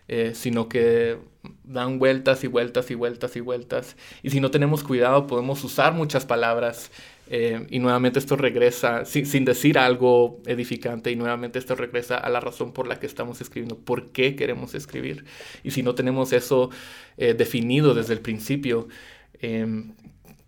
eh, 0.09 0.32
sino 0.35 0.68
que 0.68 1.18
dan 1.62 2.00
vueltas 2.00 2.42
y 2.42 2.49
vueltas 2.49 2.90
y 2.90 2.97
vueltas 2.97 3.37
y 3.37 3.40
vueltas. 3.40 3.97
Y 4.25 4.30
si 4.30 4.40
no 4.40 4.50
tenemos 4.50 4.82
cuidado, 4.82 5.28
podemos 5.28 5.62
usar 5.62 5.94
muchas 5.94 6.26
palabras 6.26 6.90
eh, 7.30 7.66
y 7.70 7.78
nuevamente 7.78 8.18
esto 8.18 8.37
regresa, 8.37 9.04
sin, 9.06 9.44
decir 9.44 9.78
algo 9.78 10.42
edificante, 10.46 11.10
y 11.10 11.16
nuevamente 11.16 11.58
esto 11.58 11.75
regresa 11.75 12.18
a 12.18 12.28
la 12.28 12.40
razón 12.40 12.72
por 12.72 12.87
la 12.87 13.00
que 13.00 13.06
estamos 13.06 13.40
escribiendo, 13.40 13.78
por 13.78 14.12
qué 14.12 14.37
queremos 14.37 14.75
escribir. 14.75 15.25
Y 15.64 15.70
si 15.70 15.82
no 15.82 15.94
tenemos 15.94 16.32
eso 16.32 16.70
definido 17.16 17.94
desde 17.94 18.14
el 18.14 18.20
principio, 18.20 18.88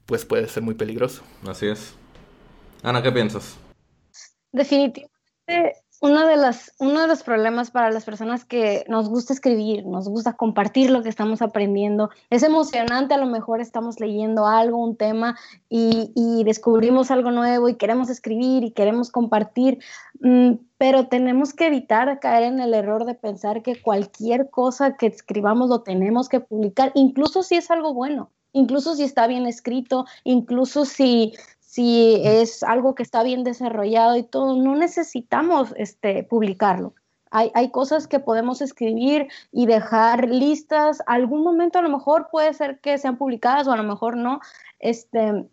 pues 0.06 0.24
puede 0.24 0.48
ser 0.48 0.62
muy 0.62 0.74
peligroso. 0.74 1.22
Así 1.46 1.66
es. 1.66 1.94
Ana, 2.82 3.02
¿qué 3.02 3.12
piensas? 3.12 3.56
Definitivamente 4.52 5.12
uno 6.02 6.26
de, 6.26 6.36
las, 6.36 6.72
uno 6.80 7.00
de 7.00 7.06
los 7.06 7.22
problemas 7.22 7.70
para 7.70 7.92
las 7.92 8.04
personas 8.04 8.44
que 8.44 8.84
nos 8.88 9.08
gusta 9.08 9.32
escribir, 9.32 9.86
nos 9.86 10.08
gusta 10.08 10.32
compartir 10.32 10.90
lo 10.90 11.00
que 11.04 11.08
estamos 11.08 11.42
aprendiendo, 11.42 12.10
es 12.28 12.42
emocionante, 12.42 13.14
a 13.14 13.18
lo 13.18 13.26
mejor 13.26 13.60
estamos 13.60 14.00
leyendo 14.00 14.48
algo, 14.48 14.78
un 14.78 14.96
tema 14.96 15.38
y, 15.68 16.10
descubrimos 16.44 17.12
algo 17.12 17.30
nuevo 17.30 17.68
y 17.68 17.76
queremos 17.76 18.10
escribir 18.10 18.64
y 18.64 18.72
queremos 18.72 19.12
compartir, 19.12 19.78
mm, 20.20 20.54
pero 20.76 21.06
tenemos 21.06 21.54
que 21.54 21.68
evitar 21.68 22.18
caer 22.18 22.42
en 22.42 22.58
el 22.58 22.74
error 22.74 23.04
de 23.04 23.14
pensar 23.14 23.62
que 23.62 23.80
cualquier 23.80 24.50
cosa 24.50 24.96
que 24.96 25.06
escribamos 25.06 25.68
lo 25.68 25.82
tenemos 25.82 26.28
que 26.28 26.40
publicar, 26.40 26.90
incluso 26.96 27.44
si 27.44 27.54
es 27.54 27.70
algo 27.70 27.94
bueno 27.94 28.30
incluso 28.52 28.94
si 28.94 29.02
está 29.02 29.26
bien 29.26 29.46
escrito, 29.46 30.04
incluso 30.24 30.84
si, 30.84 31.32
si 31.72 32.20
es 32.22 32.62
algo 32.62 32.94
que 32.94 33.02
está 33.02 33.22
bien 33.22 33.44
desarrollado 33.44 34.14
y 34.18 34.24
todo, 34.24 34.58
no 34.58 34.76
necesitamos 34.76 35.72
este, 35.78 36.22
publicarlo. 36.22 36.94
Hay, 37.30 37.50
hay, 37.54 37.70
cosas 37.70 38.06
que 38.06 38.20
podemos 38.20 38.60
escribir 38.60 39.28
y 39.52 39.64
dejar 39.64 40.28
listas. 40.28 41.02
Algún 41.06 41.42
momento 41.42 41.78
a 41.78 41.82
lo 41.82 41.88
mejor 41.88 42.28
puede 42.30 42.52
ser 42.52 42.78
que 42.80 42.98
sean 42.98 43.16
publicadas 43.16 43.68
o 43.68 43.72
a 43.72 43.78
lo 43.78 43.84
mejor 43.84 44.18
no. 44.18 44.40
Este, 44.80 45.46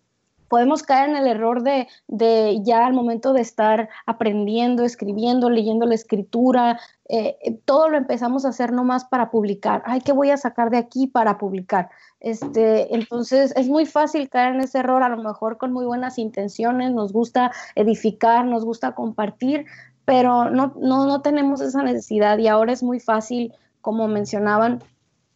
podemos 0.49 0.83
caer 0.83 1.09
en 1.09 1.15
el 1.15 1.27
error 1.27 1.63
de, 1.63 1.87
de 2.07 2.59
ya 2.63 2.85
al 2.85 2.93
momento 2.93 3.33
de 3.33 3.41
estar 3.41 3.89
aprendiendo, 4.05 4.83
escribiendo, 4.83 5.49
leyendo 5.49 5.85
la 5.85 5.95
escritura, 5.95 6.79
eh, 7.07 7.37
todo 7.65 7.89
lo 7.89 7.97
empezamos 7.97 8.45
a 8.45 8.49
hacer 8.49 8.73
nomás 8.73 9.05
para 9.05 9.31
publicar. 9.31 9.81
Ay, 9.85 10.01
¿qué 10.01 10.11
voy 10.11 10.31
a 10.31 10.37
sacar 10.37 10.69
de 10.69 10.77
aquí 10.77 11.07
para 11.07 11.37
publicar? 11.37 11.89
Este, 12.19 12.93
entonces 12.93 13.53
es 13.55 13.67
muy 13.67 13.85
fácil 13.85 14.29
caer 14.29 14.55
en 14.55 14.61
ese 14.61 14.79
error, 14.79 15.03
a 15.03 15.09
lo 15.09 15.17
mejor 15.17 15.57
con 15.57 15.71
muy 15.71 15.85
buenas 15.85 16.17
intenciones, 16.17 16.91
nos 16.91 17.13
gusta 17.13 17.51
edificar, 17.75 18.45
nos 18.45 18.65
gusta 18.65 18.93
compartir, 18.93 19.65
pero 20.05 20.49
no, 20.49 20.73
no, 20.79 21.05
no 21.05 21.21
tenemos 21.21 21.61
esa 21.61 21.83
necesidad 21.83 22.37
y 22.39 22.47
ahora 22.47 22.73
es 22.73 22.83
muy 22.83 22.99
fácil, 22.99 23.53
como 23.81 24.07
mencionaban, 24.07 24.83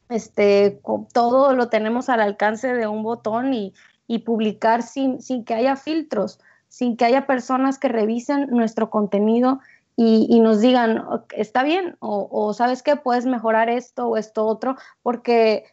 este, 0.09 0.79
todo 1.13 1.53
lo 1.53 1.69
tenemos 1.69 2.09
al 2.09 2.21
alcance 2.21 2.73
de 2.73 2.87
un 2.87 3.03
botón 3.03 3.53
y, 3.53 3.73
y 4.07 4.19
publicar 4.19 4.83
sin, 4.83 5.21
sin 5.21 5.45
que 5.45 5.53
haya 5.53 5.75
filtros, 5.75 6.39
sin 6.67 6.97
que 6.97 7.05
haya 7.05 7.27
personas 7.27 7.79
que 7.79 7.87
revisen 7.87 8.47
nuestro 8.49 8.89
contenido 8.89 9.59
y, 9.95 10.25
y, 10.29 10.39
nos 10.39 10.59
digan, 10.59 11.03
está 11.35 11.61
bien, 11.63 11.97
o, 11.99 12.53
sabes 12.53 12.81
que 12.81 12.95
puedes 12.95 13.27
mejorar 13.27 13.69
esto 13.69 14.07
o 14.07 14.17
esto 14.17 14.45
otro, 14.45 14.75
porque 15.03 15.65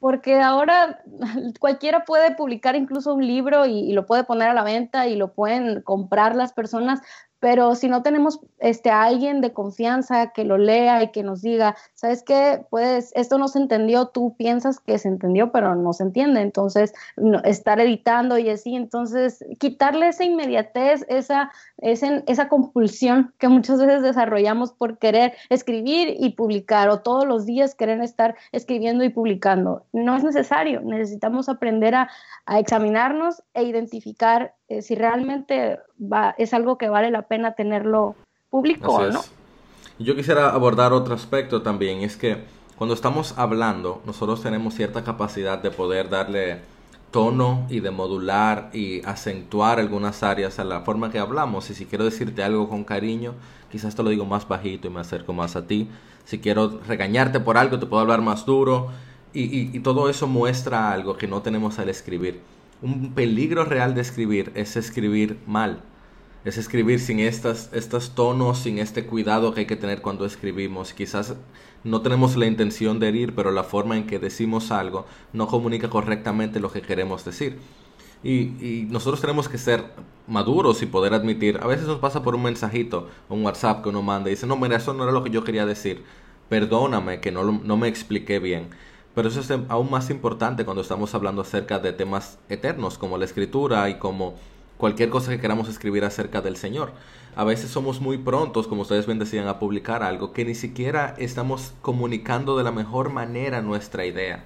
porque 0.00 0.40
ahora 0.40 1.00
cualquiera 1.60 2.04
puede 2.04 2.34
publicar 2.34 2.74
incluso 2.74 3.14
un 3.14 3.24
libro 3.24 3.66
y, 3.66 3.92
lo 3.92 4.04
puede 4.04 4.24
poner 4.24 4.48
a 4.48 4.54
la 4.54 4.64
venta 4.64 5.06
y 5.06 5.14
lo 5.14 5.32
pueden 5.32 5.80
comprar 5.82 6.34
las 6.34 6.52
personas, 6.52 7.00
pero 7.42 7.74
si 7.74 7.88
no 7.88 8.04
tenemos 8.04 8.38
este, 8.60 8.88
a 8.90 9.02
alguien 9.02 9.40
de 9.40 9.52
confianza 9.52 10.30
que 10.30 10.44
lo 10.44 10.58
lea 10.58 11.02
y 11.02 11.10
que 11.10 11.24
nos 11.24 11.42
diga, 11.42 11.74
¿sabes 11.92 12.22
qué? 12.22 12.64
Pues 12.70 13.10
esto 13.16 13.36
no 13.36 13.48
se 13.48 13.58
entendió, 13.58 14.06
tú 14.06 14.36
piensas 14.36 14.78
que 14.78 14.96
se 14.96 15.08
entendió, 15.08 15.50
pero 15.50 15.74
no 15.74 15.92
se 15.92 16.04
entiende, 16.04 16.40
entonces 16.40 16.94
estar 17.42 17.80
editando 17.80 18.38
y 18.38 18.48
así, 18.48 18.76
entonces 18.76 19.44
quitarle 19.58 20.06
esa 20.06 20.22
inmediatez, 20.22 21.04
esa, 21.08 21.50
esa, 21.78 22.22
esa 22.28 22.48
compulsión 22.48 23.34
que 23.38 23.48
muchas 23.48 23.80
veces 23.80 24.02
desarrollamos 24.02 24.72
por 24.72 24.98
querer 24.98 25.32
escribir 25.50 26.14
y 26.20 26.34
publicar 26.34 26.90
o 26.90 27.00
todos 27.00 27.26
los 27.26 27.44
días 27.44 27.74
querer 27.74 28.00
estar 28.02 28.36
escribiendo 28.52 29.02
y 29.02 29.08
publicando. 29.08 29.84
No 29.92 30.14
es 30.14 30.22
necesario, 30.22 30.80
necesitamos 30.82 31.48
aprender 31.48 31.96
a, 31.96 32.08
a 32.46 32.60
examinarnos 32.60 33.42
e 33.52 33.64
identificar 33.64 34.54
eh, 34.72 34.80
si 34.80 34.94
realmente 34.94 35.80
va, 36.02 36.34
es 36.38 36.54
algo 36.54 36.78
que 36.78 36.88
vale 36.88 37.10
la 37.10 37.22
pena 37.22 37.52
tenerlo 37.52 38.14
público 38.50 39.00
no. 39.10 39.20
Yo 39.98 40.16
quisiera 40.16 40.50
abordar 40.50 40.92
otro 40.92 41.14
aspecto 41.14 41.62
también, 41.62 42.02
es 42.02 42.16
que 42.16 42.44
cuando 42.76 42.94
estamos 42.94 43.38
hablando, 43.38 44.02
nosotros 44.04 44.42
tenemos 44.42 44.74
cierta 44.74 45.04
capacidad 45.04 45.58
de 45.58 45.70
poder 45.70 46.08
darle 46.08 46.60
tono 47.10 47.66
y 47.68 47.80
de 47.80 47.90
modular 47.90 48.70
y 48.72 49.04
acentuar 49.06 49.78
algunas 49.78 50.22
áreas 50.22 50.58
a 50.58 50.64
la 50.64 50.80
forma 50.80 51.10
que 51.10 51.18
hablamos. 51.18 51.70
Y 51.70 51.74
si 51.74 51.84
quiero 51.86 52.04
decirte 52.04 52.42
algo 52.42 52.68
con 52.68 52.84
cariño, 52.84 53.34
quizás 53.70 53.94
te 53.94 54.02
lo 54.02 54.10
digo 54.10 54.24
más 54.24 54.48
bajito 54.48 54.88
y 54.88 54.90
me 54.90 55.00
acerco 55.00 55.32
más 55.32 55.54
a 55.54 55.66
ti. 55.66 55.88
Si 56.24 56.40
quiero 56.40 56.80
regañarte 56.88 57.38
por 57.38 57.58
algo, 57.58 57.78
te 57.78 57.86
puedo 57.86 58.00
hablar 58.00 58.22
más 58.22 58.46
duro. 58.46 58.88
y 59.34 59.78
todo 59.80 60.08
eso 60.08 60.26
muestra 60.26 60.90
algo 60.90 61.16
que 61.16 61.28
no 61.28 61.42
tenemos 61.42 61.78
al 61.78 61.88
escribir 61.88 62.40
un 62.82 63.14
peligro 63.14 63.64
real 63.64 63.94
de 63.94 64.00
escribir 64.00 64.52
es 64.54 64.76
escribir 64.76 65.38
mal. 65.46 65.80
Es 66.44 66.58
escribir 66.58 66.98
sin 66.98 67.20
estas, 67.20 67.70
estos 67.72 68.16
tonos, 68.16 68.58
sin 68.58 68.78
este 68.78 69.06
cuidado 69.06 69.54
que 69.54 69.60
hay 69.60 69.66
que 69.66 69.76
tener 69.76 70.02
cuando 70.02 70.26
escribimos. 70.26 70.92
Quizás 70.92 71.36
no 71.84 72.02
tenemos 72.02 72.36
la 72.36 72.46
intención 72.46 72.98
de 72.98 73.08
herir, 73.08 73.34
pero 73.34 73.52
la 73.52 73.62
forma 73.62 73.96
en 73.96 74.06
que 74.06 74.18
decimos 74.18 74.72
algo 74.72 75.06
no 75.32 75.46
comunica 75.46 75.88
correctamente 75.88 76.58
lo 76.58 76.72
que 76.72 76.82
queremos 76.82 77.24
decir. 77.24 77.58
Y, 78.24 78.86
nosotros 78.90 79.20
tenemos 79.20 79.48
que 79.48 79.58
ser 79.58 79.84
maduros 80.26 80.82
y 80.82 80.86
poder 80.86 81.14
admitir. 81.14 81.58
A 81.62 81.66
veces 81.66 81.86
nos 81.86 81.98
pasa 81.98 82.22
por 82.22 82.34
un 82.34 82.42
mensajito, 82.42 83.08
un 83.28 83.44
WhatsApp 83.44 83.82
que 83.82 83.88
uno 83.88 84.02
manda 84.02 84.28
y 84.28 84.34
dice, 84.34 84.46
no, 84.46 84.56
mira, 84.56 84.76
eso 84.76 84.94
no 84.94 85.04
era 85.04 85.12
lo 85.12 85.24
que 85.24 85.30
yo 85.30 85.44
quería 85.44 85.66
decir. 85.66 86.04
Perdóname 86.48 87.20
que 87.20 87.32
no, 87.32 87.44
no 87.44 87.76
me 87.76 87.88
expliqué 87.88 88.38
bien. 88.38 88.68
Pero 89.14 89.28
eso 89.28 89.40
es 89.40 89.50
aún 89.68 89.90
más 89.90 90.10
importante 90.10 90.64
cuando 90.64 90.82
estamos 90.82 91.14
hablando 91.14 91.42
acerca 91.42 91.78
de 91.78 91.92
temas 91.92 92.38
eternos 92.48 92.98
como 92.98 93.18
la 93.18 93.26
escritura 93.26 93.88
y 93.90 93.98
como 93.98 94.34
cualquier 94.76 95.10
cosa 95.10 95.30
que 95.30 95.40
queramos 95.40 95.68
escribir 95.68 96.04
acerca 96.04 96.40
del 96.40 96.56
Señor. 96.56 96.92
A 97.34 97.44
veces 97.44 97.70
somos 97.70 98.00
muy 98.00 98.18
prontos, 98.18 98.66
como 98.66 98.82
ustedes 98.82 99.06
bien 99.06 99.18
decían, 99.18 99.48
a 99.48 99.58
publicar 99.58 100.02
algo 100.02 100.32
que 100.32 100.44
ni 100.44 100.54
siquiera 100.54 101.14
estamos 101.18 101.72
comunicando 101.80 102.58
de 102.58 102.64
la 102.64 102.72
mejor 102.72 103.10
manera 103.10 103.62
nuestra 103.62 104.04
idea. 104.04 104.44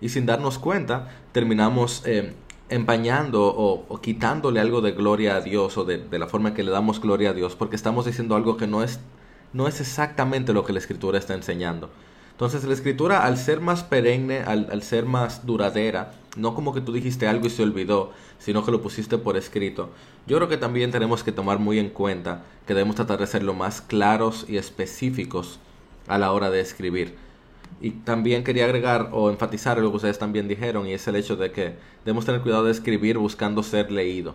Y 0.00 0.10
sin 0.10 0.26
darnos 0.26 0.58
cuenta, 0.58 1.08
terminamos 1.32 2.02
eh, 2.04 2.34
empañando 2.68 3.44
o, 3.44 4.00
quitándole 4.00 4.60
algo 4.60 4.80
de 4.80 4.92
gloria 4.92 5.36
a 5.36 5.40
Dios 5.40 5.76
o 5.76 5.84
de, 5.84 6.06
la 6.18 6.26
forma 6.26 6.54
que 6.54 6.62
le 6.62 6.70
damos 6.70 7.00
gloria 7.00 7.30
a 7.30 7.32
Dios 7.32 7.56
porque 7.56 7.76
estamos 7.76 8.06
diciendo 8.06 8.36
algo 8.36 8.56
que 8.56 8.66
no 8.66 8.82
es, 8.82 9.00
no 9.52 9.68
es 9.68 9.80
exactamente 9.80 10.52
lo 10.52 10.64
que 10.64 10.72
la 10.72 10.78
escritura 10.78 11.18
está 11.18 11.34
enseñando. 11.34 11.90
Entonces 12.32 12.64
la 12.64 12.74
escritura 12.74 13.24
al 13.24 13.36
ser 13.36 13.60
más 13.60 13.84
perenne, 13.84 14.40
al, 14.40 14.82
ser 14.82 15.04
más 15.04 15.46
duradera, 15.46 16.12
no 16.36 16.54
como 16.54 16.74
que 16.74 16.80
tú 16.80 16.92
dijiste 16.92 17.26
algo 17.26 17.46
y 17.46 17.50
se 17.50 17.62
olvidó, 17.62 18.12
sino 18.38 18.64
que 18.64 18.70
lo 18.70 18.82
pusiste 18.82 19.18
por 19.18 19.36
escrito, 19.36 19.90
yo 20.26 20.36
creo 20.36 20.48
que 20.48 20.56
también 20.56 20.90
tenemos 20.90 21.22
que 21.22 21.32
tomar 21.32 21.58
muy 21.58 21.78
en 21.78 21.90
cuenta 21.90 22.44
que 22.66 22.74
debemos 22.74 22.96
tratar 22.96 23.18
de 23.18 23.26
ser 23.26 23.42
lo 23.42 23.54
más 23.54 23.80
claros 23.80 24.46
y 24.48 24.56
específicos 24.56 25.58
a 26.08 26.18
la 26.18 26.32
hora 26.32 26.50
de 26.50 26.60
escribir. 26.60 27.16
Y 27.80 27.90
también 27.90 28.44
quería 28.44 28.64
agregar 28.64 29.10
o 29.12 29.30
enfatizar 29.30 29.78
lo 29.78 29.90
que 29.90 29.96
ustedes 29.96 30.18
también 30.18 30.48
dijeron 30.48 30.86
y 30.86 30.92
es 30.92 31.06
el 31.08 31.16
hecho 31.16 31.36
de 31.36 31.50
que 31.50 31.74
debemos 32.04 32.24
tener 32.24 32.40
cuidado 32.40 32.64
de 32.64 32.72
escribir 32.72 33.18
buscando 33.18 33.62
ser 33.62 33.90
leído. 33.90 34.34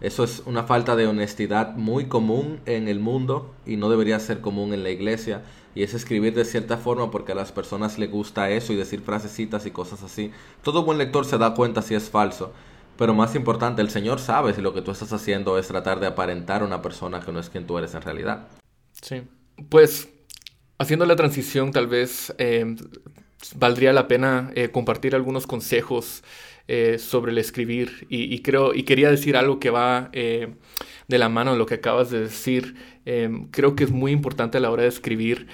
Eso 0.00 0.24
es 0.24 0.42
una 0.46 0.64
falta 0.64 0.96
de 0.96 1.06
honestidad 1.06 1.74
muy 1.76 2.06
común 2.06 2.60
en 2.66 2.88
el 2.88 3.00
mundo 3.00 3.54
y 3.64 3.76
no 3.76 3.88
debería 3.88 4.18
ser 4.20 4.40
común 4.40 4.74
en 4.74 4.82
la 4.82 4.90
iglesia. 4.90 5.42
Y 5.74 5.82
es 5.82 5.94
escribir 5.94 6.34
de 6.34 6.44
cierta 6.44 6.76
forma 6.76 7.10
porque 7.10 7.32
a 7.32 7.34
las 7.34 7.52
personas 7.52 7.98
les 7.98 8.10
gusta 8.10 8.50
eso 8.50 8.72
y 8.72 8.76
decir 8.76 9.00
frasecitas 9.00 9.66
y 9.66 9.70
cosas 9.70 10.02
así. 10.02 10.30
Todo 10.62 10.84
buen 10.84 10.98
lector 10.98 11.24
se 11.24 11.38
da 11.38 11.54
cuenta 11.54 11.82
si 11.82 11.94
es 11.94 12.10
falso. 12.10 12.52
Pero 12.96 13.14
más 13.14 13.34
importante, 13.34 13.82
el 13.82 13.90
Señor 13.90 14.20
sabe 14.20 14.54
si 14.54 14.60
lo 14.60 14.72
que 14.72 14.82
tú 14.82 14.92
estás 14.92 15.12
haciendo 15.12 15.58
es 15.58 15.66
tratar 15.66 15.98
de 15.98 16.06
aparentar 16.06 16.62
a 16.62 16.64
una 16.64 16.80
persona 16.80 17.20
que 17.20 17.32
no 17.32 17.40
es 17.40 17.50
quien 17.50 17.66
tú 17.66 17.76
eres 17.76 17.94
en 17.94 18.02
realidad. 18.02 18.46
Sí. 18.92 19.22
Pues 19.68 20.08
haciendo 20.78 21.06
la 21.06 21.16
transición, 21.16 21.72
tal 21.72 21.88
vez 21.88 22.32
eh, 22.38 22.76
valdría 23.56 23.92
la 23.92 24.06
pena 24.06 24.52
eh, 24.54 24.70
compartir 24.70 25.14
algunos 25.14 25.46
consejos 25.46 26.22
eh, 26.68 26.98
sobre 26.98 27.32
el 27.32 27.38
escribir. 27.38 28.06
Y, 28.08 28.40
creo, 28.40 28.74
y 28.74 28.84
quería 28.84 29.10
decir 29.10 29.36
algo 29.36 29.60
que 29.60 29.70
va 29.70 30.10
de 30.12 31.18
la 31.18 31.28
mano 31.28 31.52
de 31.52 31.58
lo 31.58 31.66
que 31.66 31.74
acabas 31.74 32.10
de 32.10 32.20
decir. 32.20 32.74
creo 33.50 33.76
que 33.76 33.84
es 33.84 33.90
muy 33.90 34.12
importante 34.12 34.58
a 34.58 34.60
la 34.60 34.70
hora 34.70 34.82
de 34.82 34.88
escribir 34.88 35.46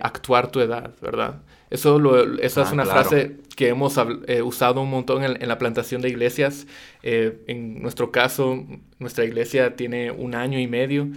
actuar 0.00 0.50
tu 0.50 0.60
edad, 0.60 0.94
¿verdad? 1.00 1.42
Eso 1.70 1.98
esa 2.40 2.62
es 2.62 2.68
ah, 2.68 2.72
una 2.72 2.84
frase 2.84 3.36
que 3.56 3.68
hemos 3.68 3.96
usado 4.44 4.82
un 4.82 4.90
montón 4.90 5.24
en, 5.24 5.48
la 5.48 5.58
plantación 5.58 6.02
de 6.02 6.08
iglesias. 6.08 6.66
en 7.02 7.80
nuestro 7.80 8.10
caso, 8.10 8.66
nuestra 8.98 9.24
iglesia 9.24 9.76
tiene 9.76 10.10
un 10.10 10.34
año 10.34 10.58
y 10.58 10.66
medio. 10.66 11.08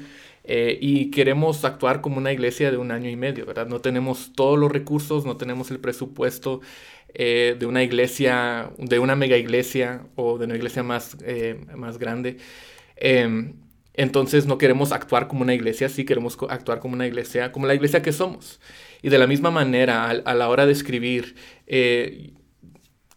Eh, 0.45 0.77
y 0.81 1.09
queremos 1.09 1.63
actuar 1.63 2.01
como 2.01 2.17
una 2.17 2.33
iglesia 2.33 2.69
de 2.69 2.77
un 2.77 2.91
año 2.91 3.09
y 3.09 3.15
medio, 3.15 3.45
¿verdad? 3.45 3.67
No 3.67 3.79
tenemos 3.79 4.33
todos 4.33 4.59
los 4.59 4.71
recursos, 4.71 5.25
no 5.25 5.37
tenemos 5.37 5.71
el 5.71 5.79
presupuesto 5.79 6.59
eh, 7.13 7.55
de 7.57 7.65
una 7.65 7.83
iglesia, 7.83 8.71
de 8.77 8.99
una 8.99 9.15
mega 9.15 9.37
iglesia 9.37 10.05
o 10.15 10.37
de 10.37 10.45
una 10.45 10.55
iglesia 10.55 10.83
más, 10.83 11.17
eh, 11.23 11.65
más 11.75 11.97
grande. 11.97 12.37
Em, 12.97 13.53
entonces 13.93 14.45
no 14.45 14.57
queremos 14.57 14.91
actuar 14.91 15.27
como 15.27 15.43
una 15.43 15.53
iglesia, 15.53 15.87
sí 15.87 16.03
queremos 16.03 16.37
actuar 16.49 16.79
como 16.79 16.95
una 16.95 17.07
iglesia, 17.07 17.51
como 17.51 17.67
la 17.67 17.75
iglesia 17.75 18.01
que 18.01 18.11
somos. 18.11 18.59
Y 19.01 19.09
de 19.09 19.19
la 19.19 19.27
misma 19.27 19.51
manera, 19.51 20.09
a 20.09 20.33
la 20.33 20.49
hora 20.49 20.65
de 20.65 20.71
escribir, 20.71 21.35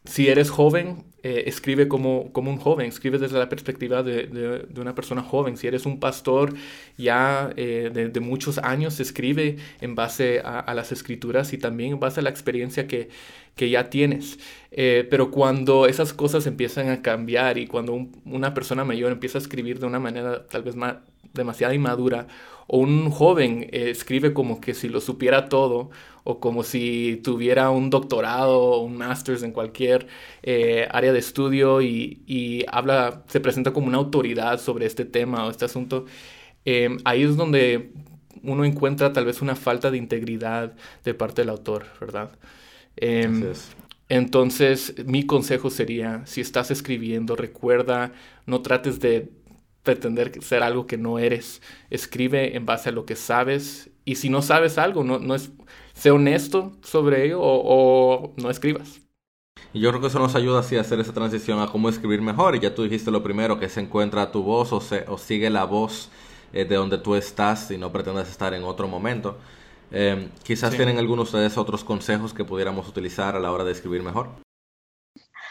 si 0.05 0.29
eres 0.29 0.51
joven, 0.51 1.05
eh, 1.29 1.49
escribe 1.49 1.89
como, 1.89 2.31
como 2.33 2.53
un 2.53 2.57
joven, 2.57 2.87
escribe 2.87 3.19
desde 3.19 3.37
la 3.37 3.49
perspectiva 3.49 4.05
de, 4.05 4.29
de, 4.29 4.81
una 4.81 4.95
persona 4.95 5.23
joven. 5.23 5.57
Si 5.57 5.67
eres 5.67 5.85
un 5.85 5.99
pastor 5.99 6.55
ya 6.97 7.53
eh, 7.57 7.91
de, 7.93 8.21
muchos 8.21 8.59
años, 8.59 9.01
escribe 9.01 9.57
en 9.81 9.97
base 9.97 10.41
a, 10.45 10.73
las 10.73 10.93
escrituras 10.93 11.53
y 11.53 11.59
también 11.59 11.95
en 11.95 11.99
base 11.99 12.21
a 12.21 12.23
la 12.23 12.31
experiencia 12.31 12.87
que, 12.87 13.09
que 13.57 13.69
ya 13.71 13.91
tienes. 13.91 14.39
Eh, 14.71 15.05
pero 15.11 15.33
cuando 15.33 15.87
esas 15.87 16.13
cosas 16.13 16.47
empiezan 16.47 16.91
a 16.91 17.03
cambiar 17.03 17.59
y 17.59 17.67
cuando 17.67 18.07
una 18.25 18.55
persona 18.55 18.85
mayor 18.85 19.11
empieza 19.11 19.39
a 19.39 19.41
escribir 19.41 19.81
de 19.81 19.87
una 19.87 19.99
manera 19.99 20.47
tal 20.47 20.63
vez 20.63 20.77
más, 20.77 20.99
demasiado 21.37 21.75
inmadura, 21.75 22.27
o 22.67 22.79
un 22.79 23.11
joven 23.11 23.69
escribe 23.73 24.33
como 24.33 24.61
que 24.61 24.75
si 24.75 24.89
lo 24.89 25.01
supiera 25.01 25.49
todo, 25.49 25.91
o 26.25 26.41
como 26.41 26.65
si 26.65 27.21
tuviera 27.23 27.71
un 27.71 27.91
doctorado 27.91 28.59
o 28.59 28.81
un 28.83 28.97
master's 28.97 29.45
en 29.45 29.53
cualquier 29.53 30.09
eh, 30.43 30.89
área 30.91 31.13
de 31.13 31.21
estudio 31.21 31.81
y, 31.81 32.65
habla, 32.69 33.23
se 33.29 33.41
presenta 33.41 33.73
como 33.73 33.87
una 33.87 33.99
autoridad 33.99 34.61
sobre 34.61 34.87
este 34.87 35.05
tema 35.05 35.47
o 35.47 35.51
este 35.51 35.65
asunto, 35.65 36.07
em, 36.65 36.99
ahí 37.05 37.23
es 37.23 37.37
donde 37.37 37.93
uno 38.43 38.65
encuentra 38.65 39.13
tal 39.13 39.25
vez 39.27 39.41
una 39.43 39.55
falta 39.55 39.91
de 39.91 39.99
integridad 39.99 40.75
de 41.05 41.15
parte 41.15 41.43
del 41.43 41.51
autor, 41.51 41.87
¿verdad? 42.01 42.31
Em, 42.97 43.53
entonces, 44.09 44.95
mi 45.05 45.27
consejo 45.27 45.71
sería, 45.71 46.25
si 46.27 46.41
estás 46.41 46.71
escribiendo, 46.71 47.37
recuerda, 47.37 48.13
no 48.47 48.63
trates 48.63 49.01
de 49.01 49.31
pretender 49.87 50.43
ser 50.43 50.63
algo 50.63 50.87
que 50.87 50.99
no 50.99 51.19
eres. 51.19 51.63
Escribe 51.89 52.57
en 52.57 52.67
base 52.67 52.91
a 52.91 52.93
lo 52.93 53.07
que 53.07 53.17
sabes. 53.17 53.89
Y 54.05 54.17
si 54.17 54.29
no 54.29 54.43
sabes 54.43 54.77
algo, 54.77 55.05
no, 55.05 55.19
no 55.19 55.35
es, 55.35 55.51
sé 55.95 56.11
honesto 56.11 56.73
sobre 56.83 57.25
ello 57.25 57.39
o, 57.41 58.35
no 58.37 58.51
escribas. 58.51 59.01
Y 59.73 59.81
yo 59.81 59.89
creo 59.91 60.03
que 60.03 60.09
eso 60.09 60.19
nos 60.19 60.35
ayuda 60.35 60.61
así 60.61 60.77
a 60.77 60.83
hacer 60.83 61.01
esa 61.01 61.15
transición 61.15 61.61
a 61.61 61.69
cómo 61.69 61.89
escribir 61.89 62.21
mejor. 62.21 62.57
Y 62.57 62.61
ya 62.61 62.75
tú 62.75 62.83
dijiste 62.83 63.11
lo 63.11 63.23
primero, 63.23 63.59
que 63.59 63.69
se 63.69 63.81
encuentra 63.81 64.31
tu 64.31 64.43
voz 64.43 64.73
o, 64.73 64.81
se, 64.81 65.05
o 65.09 65.17
sigue 65.17 65.49
la 65.49 65.65
voz 65.65 66.11
eh, 66.53 66.65
de 66.65 66.75
donde 66.75 66.99
tú 66.99 67.15
estás 67.15 67.71
y 67.71 67.79
no 67.79 67.93
pretendes 67.93 68.29
estar 68.29 68.53
en 68.53 68.65
otro 68.65 68.89
momento. 68.89 69.39
Em, 69.93 70.31
quizás 70.43 70.75
tienen 70.75 70.99
algunos 70.99 71.31
de 71.31 71.39
ustedes 71.39 71.57
otros 71.57 71.85
consejos 71.85 72.35
que 72.35 72.45
pudiéramos 72.45 72.89
utilizar 72.89 73.37
a 73.37 73.41
la 73.41 73.53
hora 73.53 73.63
de 73.63 73.73
escribir 73.73 74.03
mejor. 74.03 74.31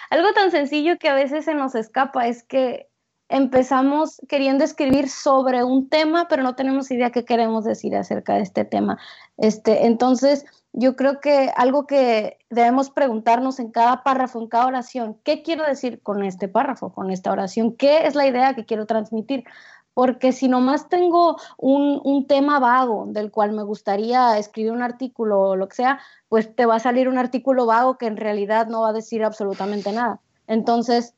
Algo 0.09 0.33
tan 0.33 0.51
sencillo 0.51 0.97
que 0.99 1.07
a 1.07 1.15
veces 1.15 1.45
se 1.45 1.55
nos 1.55 1.73
escapa 1.73 2.27
es 2.27 2.43
que 2.43 2.87
empezamos 3.29 4.21
queriendo 4.27 4.63
escribir 4.63 5.09
sobre 5.09 5.63
un 5.63 5.89
tema, 5.89 6.27
pero 6.27 6.43
no 6.43 6.55
tenemos 6.55 6.91
idea 6.91 7.11
qué 7.11 7.25
queremos 7.25 7.63
decir 7.63 7.95
acerca 7.95 8.35
de 8.35 8.41
este 8.41 8.65
tema. 8.65 8.97
Este, 9.37 9.87
entonces, 9.87 10.45
yo 10.73 10.95
creo 10.95 11.21
que 11.21 11.51
algo 11.55 11.87
que 11.87 12.37
debemos 12.49 12.89
preguntarnos 12.89 13.59
en 13.59 13.71
cada 13.71 14.03
párrafo, 14.03 14.39
en 14.39 14.47
cada 14.47 14.67
oración, 14.67 15.17
¿qué 15.23 15.41
quiero 15.41 15.65
decir 15.65 16.01
con 16.01 16.23
este 16.23 16.47
párrafo, 16.47 16.93
con 16.93 17.11
esta 17.11 17.31
oración? 17.31 17.75
¿Qué 17.75 18.05
es 18.05 18.15
la 18.15 18.27
idea 18.27 18.53
que 18.55 18.65
quiero 18.65 18.85
transmitir? 18.85 19.45
Porque 19.93 20.33
si 20.33 20.49
nomás 20.49 20.89
tengo 20.89 21.37
un, 21.57 22.01
un 22.03 22.27
tema 22.27 22.59
vago 22.59 23.05
del 23.07 23.31
cual 23.31 23.53
me 23.53 23.63
gustaría 23.63 24.37
escribir 24.37 24.73
un 24.73 24.81
artículo 24.81 25.39
o 25.39 25.55
lo 25.55 25.69
que 25.69 25.75
sea, 25.75 25.99
pues 26.27 26.53
te 26.53 26.65
va 26.65 26.75
a 26.75 26.79
salir 26.79 27.07
un 27.07 27.17
artículo 27.17 27.65
vago 27.65 27.97
que 27.97 28.07
en 28.07 28.17
realidad 28.17 28.67
no 28.67 28.81
va 28.81 28.89
a 28.89 28.93
decir 28.93 29.23
absolutamente 29.23 29.93
nada. 29.93 30.19
Entonces, 30.47 31.15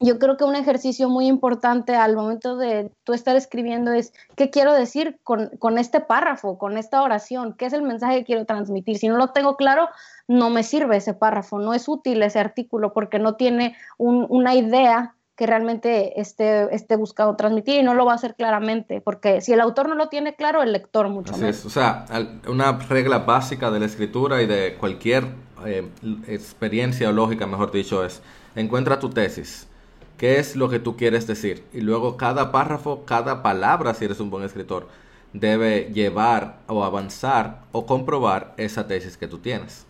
yo 0.00 0.18
creo 0.18 0.36
que 0.36 0.44
un 0.44 0.56
ejercicio 0.56 1.08
muy 1.08 1.26
importante 1.26 1.94
al 1.94 2.16
momento 2.16 2.56
de 2.56 2.90
tú 3.04 3.14
estar 3.14 3.34
escribiendo 3.36 3.92
es 3.92 4.12
qué 4.34 4.50
quiero 4.50 4.74
decir 4.74 5.18
con, 5.22 5.78
este 5.78 6.00
párrafo, 6.00 6.58
con 6.58 6.76
esta 6.76 7.02
oración, 7.02 7.54
qué 7.54 7.66
es 7.66 7.72
el 7.72 7.82
mensaje 7.82 8.18
que 8.18 8.24
quiero 8.24 8.44
transmitir. 8.44 8.98
Si 8.98 9.08
no 9.08 9.16
lo 9.16 9.28
tengo 9.28 9.56
claro, 9.56 9.88
no 10.28 10.50
me 10.50 10.62
sirve 10.62 10.98
ese 10.98 11.14
párrafo, 11.14 11.58
no 11.58 11.72
es 11.72 11.88
útil 11.88 12.22
ese 12.22 12.38
artículo 12.38 12.92
porque 12.92 13.18
no 13.18 13.36
tiene 13.36 13.76
una 13.96 14.54
idea 14.54 15.14
que 15.34 15.46
realmente 15.46 16.18
esté, 16.18 16.74
esté 16.74 16.96
buscado 16.96 17.36
transmitir 17.36 17.80
y 17.80 17.82
no 17.82 17.92
lo 17.92 18.06
va 18.06 18.12
a 18.12 18.14
hacer 18.14 18.34
claramente, 18.36 19.02
porque 19.02 19.42
si 19.42 19.52
el 19.52 19.60
autor 19.60 19.86
no 19.86 19.94
lo 19.94 20.08
tiene 20.08 20.34
claro, 20.34 20.62
el 20.62 20.72
lector 20.72 21.10
mucho 21.10 21.34
Así 21.34 21.46
Es. 21.46 21.66
O 21.66 21.70
sea, 21.70 22.06
una 22.48 22.72
regla 22.72 23.18
básica 23.18 23.70
de 23.70 23.80
la 23.80 23.86
escritura 23.86 24.40
y 24.40 24.46
de 24.46 24.76
cualquier 24.80 25.24
eh, 25.66 25.90
experiencia 26.26 27.10
o 27.10 27.12
lógica, 27.12 27.46
mejor 27.46 27.70
dicho, 27.70 28.02
es 28.02 28.22
encuentra 28.54 28.98
tu 28.98 29.10
tesis 29.10 29.68
qué 30.16 30.38
es 30.38 30.56
lo 30.56 30.68
que 30.68 30.78
tú 30.78 30.96
quieres 30.96 31.26
decir. 31.26 31.64
Y 31.72 31.80
luego 31.80 32.16
cada 32.16 32.52
párrafo, 32.52 33.04
cada 33.04 33.42
palabra, 33.42 33.94
si 33.94 34.04
eres 34.04 34.20
un 34.20 34.30
buen 34.30 34.44
escritor, 34.44 34.88
debe 35.32 35.90
llevar 35.92 36.60
o 36.66 36.84
avanzar 36.84 37.62
o 37.72 37.86
comprobar 37.86 38.54
esa 38.56 38.86
tesis 38.86 39.16
que 39.16 39.28
tú 39.28 39.38
tienes. 39.38 39.86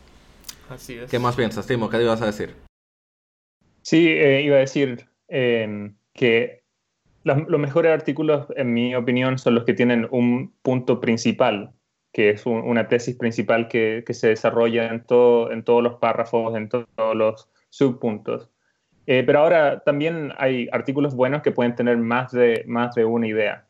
Así 0.69 0.95
es. 0.95 1.11
¿Qué 1.11 1.19
más 1.19 1.37
piensas, 1.37 1.67
Timo? 1.67 1.89
¿Qué 1.89 2.03
ibas 2.03 2.23
a 2.23 2.27
decir? 2.27 2.55
Sí, 3.83 4.09
eh, 4.09 4.43
iba 4.43 4.57
a 4.57 4.61
decir 4.61 5.09
em, 5.29 5.97
que 6.13 6.65
los, 7.23 7.47
mejores 7.47 7.93
artículos, 7.93 8.47
en 8.57 8.73
mi 8.73 8.95
opinión, 8.95 9.39
son 9.39 9.55
los 9.55 9.65
que 9.65 9.75
tienen 9.75 10.09
un 10.11 10.55
punto 10.63 11.01
principal, 11.01 11.73
que 12.13 12.31
es 12.31 12.47
una 12.47 12.89
tesis 12.89 13.17
principal 13.17 13.69
que, 13.69 14.03
que 14.07 14.15
se 14.15 14.29
desarrolla 14.29 14.89
en, 14.89 15.05
todo, 15.05 15.53
en 15.53 15.63
todos 15.65 15.83
los 15.83 15.95
párrafos, 15.97 16.57
en 16.57 16.69
todos 16.69 16.87
los 17.15 17.49
subpuntos. 17.69 18.51
Eh, 19.07 19.23
pero 19.25 19.41
ahora 19.41 19.81
también 19.85 20.33
hay 20.37 20.69
artículos 20.73 21.15
buenos 21.15 21.43
que 21.43 21.53
pueden 21.53 21.75
tener 21.75 21.97
más 21.97 22.33
de, 22.33 22.65
más 22.67 22.95
de 22.95 23.05
una 23.05 23.27
idea. 23.27 23.67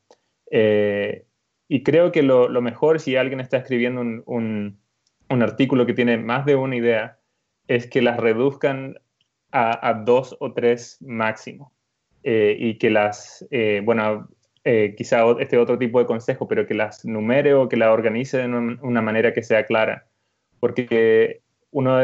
Eh, 0.51 1.27
y 1.69 1.83
creo 1.83 2.11
que 2.11 2.23
lo, 2.23 2.49
mejor 2.63 3.01
si 3.01 3.17
alguien 3.17 3.41
está 3.41 3.59
escribiendo 3.59 4.01
un, 4.01 4.79
artículo 5.29 5.85
que 5.85 5.95
tiene 5.95 6.17
más 6.17 6.47
de 6.47 6.55
una 6.55 6.77
idea 6.77 7.19
es 7.67 7.87
que 7.89 8.01
las 8.01 8.17
reduzcan 8.19 8.99
a, 9.53 10.03
dos 10.05 10.37
o 10.41 10.53
tres 10.53 10.99
máximo. 11.01 11.73
Eh, 12.23 12.57
y 12.59 12.79
que 12.79 12.91
las, 12.91 13.47
bueno, 13.85 14.29
quizá 14.97 15.25
este 15.39 15.59
otro 15.59 15.79
tipo 15.79 16.01
de 16.01 16.07
consejo, 16.07 16.49
pero 16.49 16.67
que 16.67 16.75
las 16.75 17.05
numere 17.05 17.55
o 17.55 17.69
que 17.69 17.77
las 17.77 17.91
organice 17.91 18.39
de 18.39 18.47
una 18.47 19.03
manera 19.03 19.33
que 19.33 19.43
sea 19.43 19.65
clara. 19.65 20.07
Porque 20.61 21.43
uno, 21.71 22.01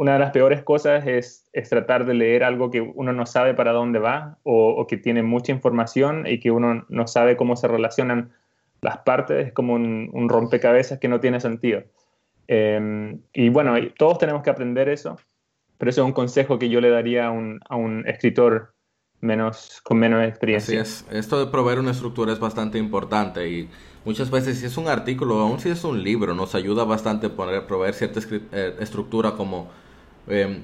una 0.00 0.14
de 0.14 0.18
las 0.18 0.30
peores 0.30 0.62
cosas 0.62 1.06
es, 1.06 1.50
tratar 1.68 2.06
de 2.06 2.14
leer 2.14 2.42
algo 2.42 2.70
que 2.70 2.80
uno 2.80 3.12
no 3.12 3.26
sabe 3.26 3.52
para 3.52 3.72
dónde 3.72 3.98
va 3.98 4.38
o, 4.44 4.86
que 4.86 4.96
tiene 4.96 5.22
mucha 5.22 5.52
información 5.52 6.26
y 6.26 6.40
que 6.40 6.50
uno 6.50 6.86
no 6.88 7.06
sabe 7.06 7.36
cómo 7.36 7.54
se 7.54 7.68
relacionan 7.68 8.32
las 8.80 8.96
partes, 9.00 9.48
es 9.48 9.52
como 9.52 9.74
un, 9.74 10.26
rompecabezas 10.30 10.98
que 11.00 11.08
no 11.08 11.20
tiene 11.20 11.38
sentido. 11.38 11.82
Em, 12.48 13.20
y 13.34 13.50
bueno, 13.50 13.74
todos 13.98 14.16
tenemos 14.16 14.42
que 14.42 14.48
aprender 14.48 14.88
eso, 14.88 15.18
pero 15.76 15.90
eso 15.90 16.00
es 16.00 16.06
un 16.06 16.14
consejo 16.14 16.58
que 16.58 16.70
yo 16.70 16.80
le 16.80 16.88
daría 16.88 17.26
a 17.26 17.30
un, 17.30 17.60
a 17.68 17.76
un 17.76 18.08
escritor 18.08 18.72
menos, 19.20 19.82
con 19.84 19.98
menos 19.98 20.26
experiencia. 20.26 20.80
Así 20.80 21.04
es, 21.10 21.14
esto 21.14 21.44
de 21.44 21.52
proveer 21.52 21.78
una 21.78 21.90
estructura 21.90 22.32
es 22.32 22.40
bastante 22.40 22.78
importante 22.78 23.46
y 23.50 23.68
muchas 24.06 24.30
veces 24.30 24.60
si 24.60 24.64
es 24.64 24.78
un 24.78 24.88
artículo, 24.88 25.40
aún 25.40 25.60
si 25.60 25.68
es 25.68 25.84
un 25.84 26.02
libro, 26.02 26.32
nos 26.32 26.54
ayuda 26.54 26.84
bastante 26.84 27.26
a 27.26 27.66
proveer 27.66 27.92
cierta 27.92 28.20
eh, 28.30 28.76
estructura 28.80 29.32
como 29.32 29.68
Em, 30.30 30.62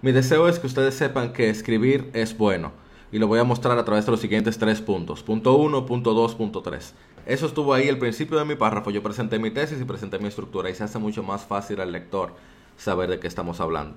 mi 0.00 0.12
deseo 0.12 0.48
es 0.48 0.58
que 0.58 0.66
ustedes 0.66 0.94
sepan 0.94 1.32
que 1.32 1.50
escribir 1.50 2.10
es 2.14 2.36
bueno. 2.36 2.72
y 3.10 3.18
lo 3.18 3.26
voy 3.26 3.38
a 3.38 3.44
mostrar 3.44 3.78
a 3.78 3.84
través 3.86 4.04
de 4.04 4.10
los 4.10 4.20
siguientes 4.20 4.58
tres 4.58 4.82
puntos. 4.82 5.22
Punto 5.22 5.54
1, 5.56 5.86
punto 5.86 6.12
2, 6.12 6.34
punto 6.34 6.60
3. 6.60 6.92
Eso 7.24 7.46
estuvo 7.46 7.72
ahí 7.72 7.88
al 7.88 7.96
principio 7.96 8.38
de 8.38 8.44
mi 8.44 8.54
párrafo. 8.54 8.90
Yo 8.90 9.02
presenté 9.02 9.38
mi 9.38 9.50
tesis 9.50 9.80
y 9.80 9.84
presenté 9.84 10.18
mi 10.18 10.28
estructura 10.28 10.68
y 10.68 10.74
se 10.74 10.84
hace 10.84 10.98
mucho 10.98 11.22
más 11.22 11.42
fácil 11.46 11.80
al 11.80 11.90
lector 11.90 12.34
saber 12.76 13.08
de 13.08 13.18
qué 13.18 13.26
estamos 13.26 13.60
hablando. 13.60 13.96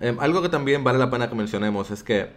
Em, 0.00 0.18
algo 0.20 0.42
que 0.42 0.48
también 0.48 0.84
vale 0.84 0.98
la 0.98 1.10
pena 1.10 1.28
que 1.28 1.34
mencionemos 1.36 1.90
es 1.90 2.02
que 2.02 2.30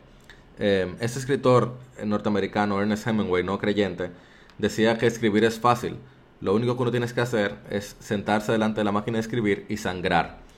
eh, 0.59 0.93
este 0.99 1.19
escritor 1.19 1.75
norteamericano, 2.03 2.79
Ernest 2.79 3.07
Hemingway, 3.07 3.43
no 3.43 3.57
creyente, 3.57 4.11
decía 4.57 4.97
que 4.97 5.07
escribir 5.07 5.43
es 5.43 5.59
fácil. 5.59 5.97
Lo 6.41 6.53
único 6.53 6.75
que 6.75 6.81
uno 6.83 6.91
tiene 6.91 7.07
que 7.07 7.21
hacer 7.21 7.55
es 7.69 7.95
sentarse 7.99 8.51
delante 8.51 8.81
de 8.81 8.85
la 8.85 8.91
máquina 8.91 9.17
de 9.17 9.21
escribir 9.21 9.65
y 9.69 9.77
sangrar. 9.77 10.48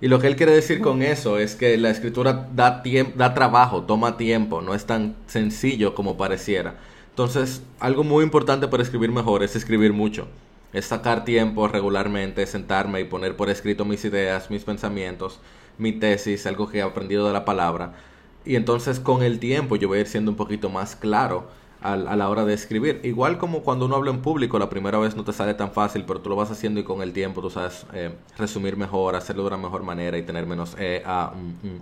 Y 0.00 0.08
lo 0.08 0.20
que 0.20 0.28
él 0.28 0.36
quiere 0.36 0.52
decir 0.52 0.80
con 0.80 1.02
eso 1.02 1.38
es 1.38 1.56
que 1.56 1.76
la 1.76 1.90
escritura 1.90 2.48
da, 2.54 2.82
da 3.16 3.34
trabajo, 3.34 3.82
toma 3.82 4.16
tiempo, 4.16 4.62
no 4.62 4.74
es 4.74 4.86
tan 4.86 5.16
sencillo 5.26 5.94
como 5.94 6.16
pareciera. 6.16 6.76
Entonces, 7.10 7.62
algo 7.80 8.04
muy 8.04 8.22
importante 8.22 8.68
para 8.68 8.82
escribir 8.82 9.10
mejor 9.10 9.42
es 9.42 9.56
escribir 9.56 9.92
mucho. 9.92 10.28
Es 10.72 10.84
sacar 10.84 11.24
tiempo 11.24 11.66
regularmente, 11.66 12.46
sentarme 12.46 13.00
y 13.00 13.04
poner 13.04 13.34
por 13.34 13.50
escrito 13.50 13.84
mis 13.84 14.04
ideas, 14.04 14.50
mis 14.50 14.62
pensamientos, 14.62 15.40
mi 15.78 15.92
tesis, 15.92 16.46
algo 16.46 16.68
que 16.68 16.78
he 16.78 16.82
aprendido 16.82 17.26
de 17.26 17.32
la 17.32 17.44
palabra. 17.44 17.94
Y 18.44 18.54
entonces 18.54 19.00
con 19.00 19.24
el 19.24 19.40
tiempo 19.40 19.74
yo 19.74 19.88
voy 19.88 19.98
a 19.98 20.00
ir 20.02 20.06
siendo 20.06 20.30
un 20.30 20.36
poquito 20.36 20.70
más 20.70 20.94
claro 20.94 21.48
a, 21.80 21.96
la 21.96 22.28
hora 22.28 22.44
de 22.44 22.54
escribir. 22.54 23.00
Igual 23.04 23.38
como 23.38 23.62
cuando 23.62 23.86
uno 23.86 23.96
habla 23.96 24.10
en 24.10 24.20
público, 24.20 24.58
la 24.58 24.68
primera 24.68 24.98
vez 24.98 25.16
no 25.16 25.24
te 25.24 25.32
sale 25.32 25.54
tan 25.54 25.70
fácil, 25.70 26.04
pero 26.06 26.20
tú 26.20 26.28
lo 26.28 26.36
vas 26.36 26.50
haciendo 26.50 26.80
y 26.80 26.84
con 26.84 27.02
el 27.02 27.12
tiempo 27.12 27.40
tú 27.40 27.50
sabes 27.50 27.86
eh, 27.92 28.10
resumir 28.36 28.76
mejor, 28.76 29.16
hacerlo 29.16 29.42
de 29.42 29.48
una 29.48 29.56
mejor 29.56 29.82
manera 29.82 30.18
y 30.18 30.22
tener 30.22 30.46
menos 30.46 30.74
E, 30.78 31.02
A, 31.04 31.32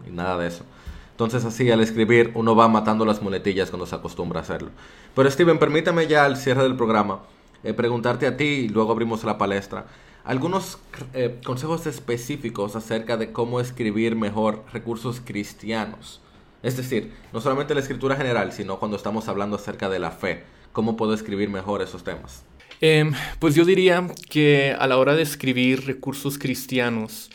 y 0.07 0.11
nada 0.11 0.39
de 0.39 0.49
eso. 0.49 0.65
Entonces 1.13 1.45
así 1.47 1.71
al 1.71 1.81
escribir 1.81 2.33
uno 2.35 2.55
va 2.55 2.69
matando 2.69 3.07
las 3.07 3.23
muletillas 3.23 3.71
cuando 3.71 3.87
se 3.87 3.95
acostumbra 3.95 4.41
a 4.41 4.43
hacerlo. 4.43 4.69
Pero 5.15 5.31
Steven, 5.31 5.59
permítame 5.59 6.07
ya 6.07 6.27
al 6.27 6.37
cierre 6.37 6.63
del 6.63 6.77
programa 6.77 7.21
eh, 7.65 7.73
preguntarte 7.73 8.27
a 8.27 8.37
ti 8.37 8.45
y 8.45 8.69
luego 8.69 8.93
abrimos 8.93 9.25
la 9.25 9.39
palestra. 9.39 9.87
Algunos 10.25 10.79
eh, 11.15 11.41
consejos 11.45 11.87
específicos 11.87 12.77
acerca 12.77 13.17
de 13.17 13.33
cómo 13.33 13.61
escribir 13.61 14.17
mejor 14.17 14.65
recursos 14.73 15.23
cristianos. 15.25 16.21
Es 16.67 16.77
decir, 16.77 17.13
no 17.33 17.41
solamente 17.41 17.75
la 17.75 17.81
escritura 17.81 18.17
general, 18.17 18.51
sino 18.51 18.81
cuando 18.81 18.97
estamos 18.97 19.29
hablando 19.29 19.55
acerca 19.55 19.89
de 19.89 20.01
la 20.01 20.11
fe. 20.11 20.43
¿Cómo 20.73 20.97
puedo 20.97 21.15
escribir 21.15 21.49
mejor 21.49 21.81
esos 21.81 22.03
temas? 22.03 22.45
Em, 22.81 23.13
pues 23.39 23.55
yo 23.55 23.65
diría 23.65 24.05
que 24.29 24.75
a 24.77 24.89
la 24.89 24.97
hora 24.99 25.15
de 25.15 25.23
escribir 25.23 25.87
recursos 25.87 26.39
cristianos, 26.39 27.31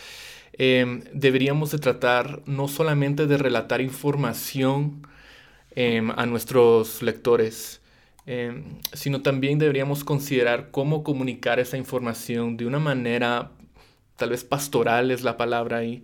em, 0.51 1.05
deberíamos 1.13 1.71
de 1.71 1.79
tratar 1.79 2.41
no 2.45 2.67
solamente 2.67 3.25
de 3.25 3.37
relatar 3.37 3.79
información 3.79 5.07
em, 5.77 6.11
a 6.11 6.25
nuestros 6.25 7.01
lectores, 7.01 7.79
sino 8.91 9.21
también 9.21 9.59
deberíamos 9.59 10.03
considerar 10.03 10.71
cómo 10.71 11.03
comunicar 11.03 11.59
esa 11.59 11.77
información 11.77 12.57
de 12.57 12.65
una 12.65 12.79
manera, 12.79 13.51
tal 14.17 14.29
vez 14.31 14.43
pastoral 14.43 15.09
es 15.09 15.23
la 15.23 15.37
palabra 15.37 15.77
ahí, 15.77 16.03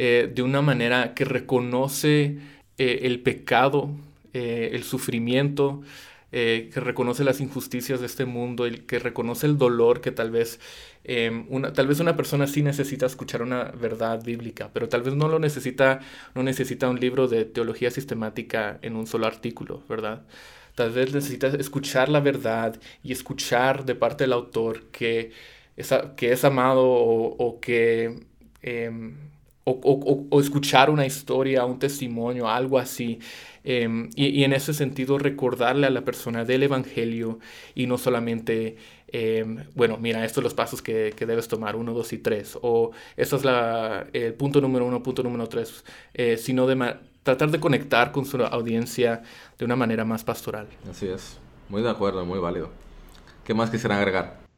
eh, 0.00 0.30
de 0.32 0.42
una 0.42 0.62
manera 0.62 1.12
que 1.14 1.24
reconoce 1.24 2.38
eh, 2.78 3.00
el 3.02 3.20
pecado, 3.20 3.90
eh, 4.32 4.70
el 4.72 4.84
sufrimiento, 4.84 5.82
eh, 6.30 6.68
que 6.72 6.80
reconoce 6.80 7.24
las 7.24 7.40
injusticias 7.40 8.00
de 8.00 8.06
este 8.06 8.26
mundo, 8.26 8.66
el 8.66 8.84
que 8.84 8.98
reconoce 8.98 9.46
el 9.46 9.56
dolor 9.56 10.02
que 10.02 10.10
tal 10.12 10.30
vez, 10.30 10.60
em, 11.04 11.46
una, 11.48 11.72
tal 11.72 11.86
vez 11.86 12.00
una 12.00 12.16
persona 12.16 12.46
sí 12.46 12.62
necesita 12.62 13.06
escuchar 13.06 13.40
una 13.42 13.64
verdad 13.64 14.22
bíblica, 14.22 14.70
pero 14.74 14.90
tal 14.90 15.02
vez 15.02 15.14
no 15.14 15.28
lo 15.28 15.38
necesita, 15.38 16.00
no 16.34 16.42
necesita 16.42 16.88
un 16.88 17.00
libro 17.00 17.28
de 17.28 17.46
teología 17.46 17.90
sistemática 17.90 18.78
en 18.82 18.96
un 18.96 19.06
solo 19.06 19.26
artículo, 19.26 19.82
¿verdad? 19.88 20.26
Tal 20.74 20.90
vez 20.90 21.14
necesita 21.14 21.48
escuchar 21.48 22.08
la 22.10 22.20
verdad 22.20 22.78
y 23.02 23.12
escuchar 23.12 23.84
de 23.86 23.94
parte 23.94 24.24
del 24.24 24.34
autor 24.34 24.84
que 24.92 25.32
es, 25.76 25.94
que 26.16 26.32
es 26.32 26.44
amado 26.44 26.84
o, 26.86 27.58
que... 27.60 28.20
Em, 28.62 29.16
o, 29.70 30.40
escuchar 30.40 30.90
una 30.90 31.06
historia, 31.06 31.64
un 31.64 31.78
testimonio, 31.78 32.48
algo 32.48 32.78
así. 32.78 33.18
Em, 33.64 34.08
y, 34.14 34.44
en 34.44 34.52
ese 34.52 34.72
sentido 34.72 35.18
recordarle 35.18 35.86
a 35.86 35.90
la 35.90 36.02
persona 36.02 36.44
del 36.44 36.62
Evangelio 36.62 37.38
y 37.74 37.86
no 37.86 37.98
solamente, 37.98 38.76
em, 39.08 39.64
bueno, 39.74 39.98
mira, 39.98 40.24
estos 40.24 40.36
son 40.36 40.44
los 40.44 40.54
pasos 40.54 40.80
que, 40.80 41.12
debes 41.18 41.48
tomar, 41.48 41.76
uno, 41.76 41.92
dos 41.92 42.12
y 42.12 42.18
tres, 42.18 42.58
o 42.62 42.92
esto 43.16 43.36
es 43.36 43.44
la, 43.44 44.06
el 44.12 44.34
punto 44.34 44.60
número 44.60 44.86
uno, 44.86 45.02
punto 45.02 45.22
número 45.22 45.48
tres, 45.48 45.84
eh, 46.14 46.36
sino 46.36 46.66
de 46.66 46.96
tratar 47.22 47.50
de 47.50 47.60
conectar 47.60 48.12
con 48.12 48.24
su 48.24 48.42
audiencia 48.42 49.22
de 49.58 49.64
una 49.64 49.76
manera 49.76 50.04
más 50.04 50.24
pastoral. 50.24 50.66
Así 50.88 51.06
es, 51.08 51.38
muy 51.68 51.82
de 51.82 51.90
acuerdo, 51.90 52.24
muy 52.24 52.38
válido. 52.38 52.70
¿Qué 53.44 53.54
más 53.54 53.70
quisieran 53.70 53.98
agregar? 53.98 54.48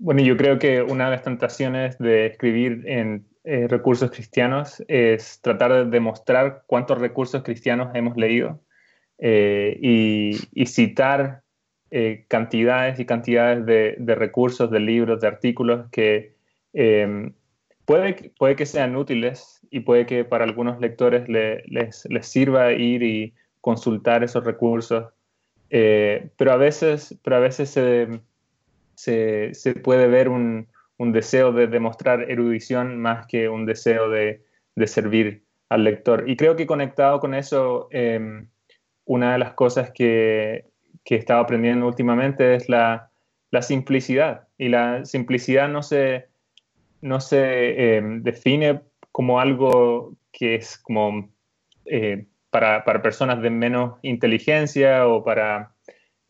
Bueno, 0.00 0.22
yo 0.22 0.36
creo 0.36 0.58
que 0.58 0.82
una 0.82 1.06
de 1.06 1.10
las 1.10 1.22
tentaciones 1.24 1.98
de 1.98 2.26
escribir 2.26 2.84
en 2.86 3.27
eh, 3.50 3.66
recursos 3.66 4.10
cristianos 4.10 4.84
es 4.88 5.40
tratar 5.40 5.72
de 5.72 5.84
demostrar 5.86 6.64
cuántos 6.66 6.98
recursos 6.98 7.42
cristianos 7.42 7.88
hemos 7.94 8.14
leído 8.18 8.60
eh, 9.16 9.78
y, 9.80 10.66
citar 10.66 11.40
eh, 11.90 12.26
cantidades 12.28 13.00
y 13.00 13.06
cantidades 13.06 13.64
de, 13.64 14.14
recursos, 14.14 14.70
de 14.70 14.80
libros, 14.80 15.22
de 15.22 15.28
artículos 15.28 15.88
que 15.90 16.34
em, 16.74 17.32
puede, 17.86 18.32
puede 18.38 18.54
que 18.54 18.66
sean 18.66 18.94
útiles 18.96 19.66
y 19.70 19.80
puede 19.80 20.04
que 20.04 20.26
para 20.26 20.44
algunos 20.44 20.78
lectores 20.78 21.26
les, 21.30 22.04
les, 22.04 22.26
sirva 22.26 22.72
ir 22.72 23.02
y 23.02 23.32
consultar 23.62 24.24
esos 24.24 24.44
recursos, 24.44 25.06
pero 25.70 26.52
a 26.52 26.56
veces, 26.56 27.18
pero 27.24 27.36
a 27.36 27.40
veces 27.40 27.70
se, 27.70 28.20
se, 28.94 29.54
se 29.54 29.72
puede 29.72 30.06
ver 30.06 30.28
un, 30.28 30.68
un 30.98 31.12
deseo 31.12 31.52
de 31.52 31.66
demostrar 31.66 32.30
erudición 32.30 32.98
más 32.98 33.26
que 33.26 33.48
un 33.48 33.64
deseo 33.64 34.10
de, 34.10 34.42
servir 34.86 35.44
al 35.68 35.82
lector. 35.82 36.28
Y 36.28 36.36
creo 36.36 36.54
que 36.54 36.66
conectado 36.66 37.18
con 37.18 37.34
eso, 37.34 37.88
em, 37.90 38.48
una 39.04 39.32
de 39.32 39.38
las 39.38 39.54
cosas 39.54 39.90
que, 39.90 40.66
que 41.04 41.16
he 41.16 41.18
estado 41.18 41.40
aprendiendo 41.40 41.86
últimamente 41.86 42.54
es 42.54 42.68
la, 42.68 43.10
simplicidad. 43.62 44.46
Y 44.58 44.68
la 44.68 45.04
simplicidad 45.04 45.68
no 45.68 45.82
se, 45.82 46.28
no 47.00 47.20
se 47.20 47.96
em, 47.96 48.22
define 48.22 48.82
como 49.10 49.40
algo 49.40 50.14
que 50.30 50.56
es 50.56 50.78
como 50.78 51.30
eh, 51.86 52.26
para, 52.50 52.84
para, 52.84 53.02
personas 53.02 53.40
de 53.42 53.50
menos 53.50 53.98
inteligencia 54.02 55.08
o 55.08 55.24
para 55.24 55.74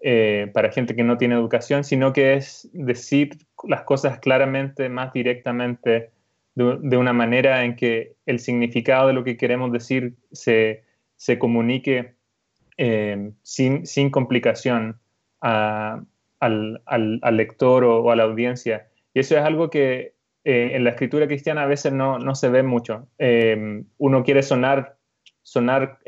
eh, 0.01 0.49
para 0.55 0.71
gente 0.71 0.95
que 0.95 1.03
no 1.03 1.19
tiene 1.19 1.35
educación, 1.35 1.83
sino 1.83 2.13
que 2.13 2.35
es 2.35 2.69
decir 2.73 3.31
las 3.65 3.83
cosas 3.83 4.21
claramente, 4.21 4.89
más 4.89 5.13
directamente, 5.13 6.11
de, 6.55 6.97
una 6.97 7.13
manera 7.13 7.65
en 7.65 7.77
que 7.77 8.15
el 8.27 8.39
significado 8.39 9.09
de 9.09 9.13
lo 9.13 9.25
que 9.25 9.37
queremos 9.37 9.73
decir 9.73 10.15
se, 10.33 10.85
se 11.17 11.39
comunique 11.39 12.15
eh, 12.77 13.33
sin, 13.43 13.87
sin, 13.87 14.11
complicación 14.11 15.01
al, 15.41 16.07
al, 16.41 17.37
lector 17.37 17.85
o, 17.85 18.11
a 18.11 18.17
la 18.17 18.25
audiencia. 18.25 18.89
Y 19.15 19.21
eso 19.21 19.37
es 19.37 19.43
algo 19.43 19.71
que 19.71 20.15
eh, 20.45 20.71
en 20.75 20.85
la 20.85 20.91
escritura 20.91 21.27
cristiana 21.27 21.63
a 21.63 21.67
veces 21.67 21.93
no, 21.93 22.19
no 22.19 22.35
se 22.35 22.49
ve 22.49 22.63
mucho. 22.63 23.09
uno 23.99 24.23
quiere 24.25 24.43
sonar, 24.43 24.97
sonar 25.43 25.99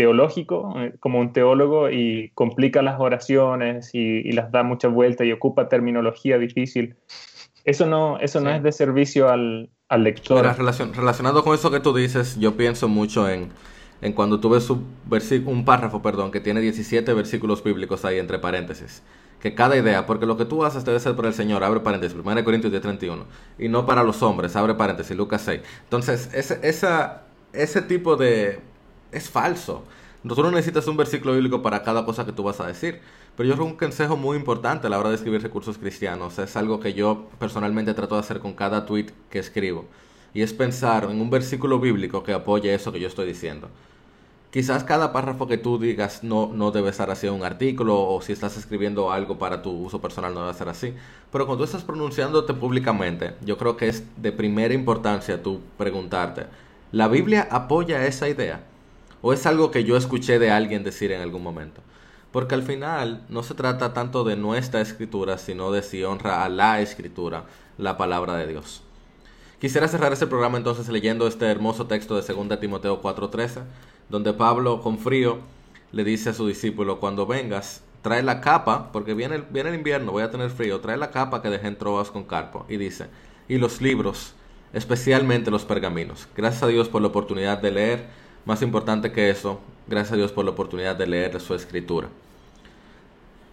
teológico, 0.00 0.72
eh, 0.78 0.94
como 0.98 1.20
un 1.20 1.34
teólogo, 1.34 1.90
y 1.90 2.30
complica 2.32 2.80
las 2.80 2.98
oraciones 2.98 3.90
y, 3.92 4.32
las 4.32 4.50
da 4.50 4.62
muchas 4.62 4.90
vueltas 4.94 5.26
y 5.26 5.32
ocupa 5.32 5.68
terminología 5.68 6.38
difícil. 6.38 6.96
Eso 7.66 7.84
no, 7.84 8.18
eso 8.18 8.40
no 8.40 8.48
es 8.48 8.62
de 8.62 8.72
servicio 8.72 9.28
al, 9.28 9.68
al 9.90 10.02
lector. 10.02 10.42
relacionado 10.96 11.44
con 11.44 11.54
eso 11.54 11.70
que 11.70 11.80
tú 11.80 11.94
dices, 11.94 12.38
yo 12.40 12.56
pienso 12.56 12.88
mucho 12.88 13.28
en, 13.28 13.50
en 14.00 14.14
cuando 14.14 14.40
tú 14.40 14.48
ves 14.48 14.70
un, 14.70 14.86
un 15.44 15.64
párrafo 15.66 16.00
perdón, 16.00 16.30
que 16.30 16.40
tiene 16.40 16.62
17 16.62 17.12
versículos 17.12 17.62
bíblicos 17.62 18.06
ahí 18.06 18.18
entre 18.18 18.38
paréntesis. 18.38 19.02
Que 19.42 19.54
cada 19.54 19.76
idea, 19.76 20.06
porque 20.06 20.24
lo 20.24 20.38
que 20.38 20.46
tú 20.46 20.64
haces 20.64 20.82
debe 20.86 20.98
ser 20.98 21.14
por 21.14 21.26
el 21.26 21.34
Señor, 21.34 21.62
abre 21.62 21.80
paréntesis, 21.80 22.16
1 22.18 22.42
Corintios 22.42 22.72
10, 22.72 22.82
31, 22.82 23.24
y 23.58 23.68
no 23.68 23.84
para 23.84 24.02
los 24.02 24.22
hombres, 24.22 24.56
abre 24.56 24.76
paréntesis, 24.76 25.14
Lucas 25.14 25.42
6. 25.42 25.60
Entonces, 25.84 26.30
ese, 26.32 26.58
esa, 26.62 27.24
ese 27.52 27.82
tipo 27.82 28.16
de 28.16 28.69
es 29.12 29.30
falso. 29.30 29.84
Tú 30.26 30.42
no 30.42 30.50
necesitas 30.50 30.86
un 30.86 30.98
versículo 30.98 31.32
bíblico 31.32 31.62
para 31.62 31.82
cada 31.82 32.04
cosa 32.04 32.26
que 32.26 32.32
tú 32.32 32.42
vas 32.42 32.60
a 32.60 32.66
decir. 32.66 33.00
Pero 33.36 33.48
yo 33.48 33.54
creo 33.54 33.66
un 33.66 33.76
consejo 33.76 34.16
muy 34.16 34.36
importante 34.36 34.86
a 34.86 34.90
la 34.90 34.98
hora 34.98 35.08
de 35.08 35.14
escribir 35.14 35.42
recursos 35.42 35.78
cristianos 35.78 36.38
es 36.38 36.56
algo 36.56 36.78
que 36.78 36.92
yo 36.92 37.28
personalmente 37.38 37.94
trato 37.94 38.16
de 38.16 38.20
hacer 38.20 38.40
con 38.40 38.52
cada 38.52 38.84
tweet 38.84 39.06
que 39.30 39.38
escribo. 39.38 39.86
Y 40.34 40.42
es 40.42 40.52
pensar 40.52 41.04
en 41.04 41.20
un 41.20 41.30
versículo 41.30 41.80
bíblico 41.80 42.22
que 42.22 42.34
apoye 42.34 42.74
eso 42.74 42.92
que 42.92 43.00
yo 43.00 43.08
estoy 43.08 43.26
diciendo. 43.26 43.68
Quizás 44.50 44.84
cada 44.84 45.12
párrafo 45.12 45.46
que 45.46 45.58
tú 45.58 45.78
digas 45.78 46.22
no, 46.22 46.50
no 46.52 46.70
debe 46.70 46.90
estar 46.90 47.10
así 47.10 47.28
en 47.28 47.34
un 47.34 47.44
artículo 47.44 48.00
o 48.00 48.20
si 48.20 48.32
estás 48.32 48.58
escribiendo 48.58 49.12
algo 49.12 49.38
para 49.38 49.62
tu 49.62 49.70
uso 49.70 50.00
personal 50.00 50.34
no 50.34 50.40
debe 50.42 50.54
ser 50.54 50.68
así. 50.68 50.94
Pero 51.32 51.46
cuando 51.46 51.64
tú 51.64 51.66
estás 51.66 51.84
pronunciándote 51.84 52.52
públicamente, 52.52 53.34
yo 53.42 53.56
creo 53.56 53.76
que 53.76 53.88
es 53.88 54.02
de 54.20 54.32
primera 54.32 54.74
importancia 54.74 55.42
tú 55.42 55.60
preguntarte, 55.78 56.46
¿la 56.92 57.08
Biblia 57.08 57.48
apoya 57.50 58.04
esa 58.06 58.28
idea? 58.28 58.64
O 59.22 59.32
es 59.32 59.46
algo 59.46 59.70
que 59.70 59.84
yo 59.84 59.96
escuché 59.96 60.38
de 60.38 60.50
alguien 60.50 60.84
decir 60.84 61.12
en 61.12 61.20
algún 61.20 61.42
momento. 61.42 61.82
Porque 62.32 62.54
al 62.54 62.62
final 62.62 63.24
no 63.28 63.42
se 63.42 63.54
trata 63.54 63.92
tanto 63.92 64.24
de 64.24 64.36
nuestra 64.36 64.80
escritura, 64.80 65.36
sino 65.38 65.72
de 65.72 65.82
si 65.82 66.04
honra 66.04 66.44
a 66.44 66.48
la 66.48 66.80
escritura, 66.80 67.44
la 67.76 67.96
palabra 67.96 68.36
de 68.36 68.46
Dios. 68.46 68.82
Quisiera 69.60 69.88
cerrar 69.88 70.12
este 70.12 70.26
programa 70.26 70.56
entonces 70.56 70.88
leyendo 70.88 71.26
este 71.26 71.46
hermoso 71.46 71.86
texto 71.86 72.20
de 72.20 72.32
2 72.32 72.60
Timoteo 72.60 73.02
4:13, 73.02 73.62
donde 74.08 74.32
Pablo 74.32 74.80
con 74.80 74.98
frío 74.98 75.38
le 75.92 76.04
dice 76.04 76.30
a 76.30 76.34
su 76.34 76.46
discípulo, 76.46 77.00
cuando 77.00 77.26
vengas, 77.26 77.82
trae 78.02 78.22
la 78.22 78.40
capa, 78.40 78.92
porque 78.92 79.14
viene, 79.14 79.42
viene 79.50 79.70
el 79.70 79.74
invierno, 79.74 80.12
voy 80.12 80.22
a 80.22 80.30
tener 80.30 80.50
frío, 80.50 80.80
trae 80.80 80.96
la 80.96 81.10
capa 81.10 81.42
que 81.42 81.50
dejé 81.50 81.66
en 81.66 81.76
Troas 81.76 82.10
con 82.10 82.24
Carpo. 82.24 82.64
Y 82.68 82.76
dice, 82.76 83.08
y 83.48 83.58
los 83.58 83.82
libros, 83.82 84.34
especialmente 84.72 85.50
los 85.50 85.64
pergaminos. 85.64 86.28
Gracias 86.36 86.62
a 86.62 86.68
Dios 86.68 86.88
por 86.88 87.02
la 87.02 87.08
oportunidad 87.08 87.58
de 87.58 87.70
leer. 87.70 88.06
Más 88.44 88.62
importante 88.62 89.12
que 89.12 89.30
eso, 89.30 89.60
gracias 89.86 90.12
a 90.12 90.16
Dios 90.16 90.32
por 90.32 90.44
la 90.44 90.52
oportunidad 90.52 90.96
de 90.96 91.06
leer 91.06 91.40
su 91.40 91.54
escritura. 91.54 92.08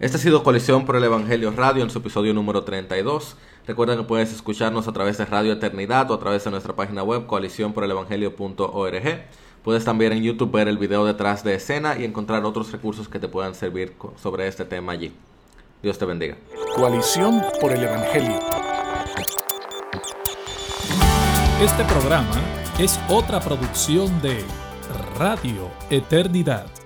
Esta 0.00 0.16
ha 0.16 0.20
sido 0.20 0.44
Coalición 0.44 0.86
por 0.86 0.96
el 0.96 1.04
Evangelio 1.04 1.50
Radio 1.50 1.82
en 1.82 1.90
su 1.90 1.98
episodio 1.98 2.32
número 2.32 2.62
32. 2.62 3.36
Recuerda 3.66 3.96
que 3.96 4.04
puedes 4.04 4.32
escucharnos 4.32 4.86
a 4.86 4.92
través 4.92 5.18
de 5.18 5.26
Radio 5.26 5.52
Eternidad 5.52 6.10
o 6.10 6.14
a 6.14 6.20
través 6.20 6.44
de 6.44 6.50
nuestra 6.50 6.74
página 6.76 7.02
web 7.02 7.26
coaliciónporelevangelio.org. 7.26 9.22
Puedes 9.64 9.84
también 9.84 10.12
en 10.12 10.22
YouTube 10.22 10.52
ver 10.52 10.68
el 10.68 10.78
video 10.78 11.04
detrás 11.04 11.42
de 11.42 11.54
escena 11.54 11.98
y 11.98 12.04
encontrar 12.04 12.44
otros 12.44 12.70
recursos 12.70 13.08
que 13.08 13.18
te 13.18 13.28
puedan 13.28 13.54
servir 13.54 13.94
sobre 14.22 14.46
este 14.46 14.64
tema 14.64 14.92
allí. 14.92 15.12
Dios 15.82 15.98
te 15.98 16.04
bendiga. 16.04 16.36
Coalición 16.76 17.42
por 17.60 17.72
el 17.72 17.82
Evangelio. 17.82 18.38
Este 21.60 21.84
programa 21.84 22.40
es 22.78 23.00
otra 23.08 23.40
producción 23.40 24.22
de 24.22 24.44
Radio 25.18 25.68
Eternidad. 25.90 26.77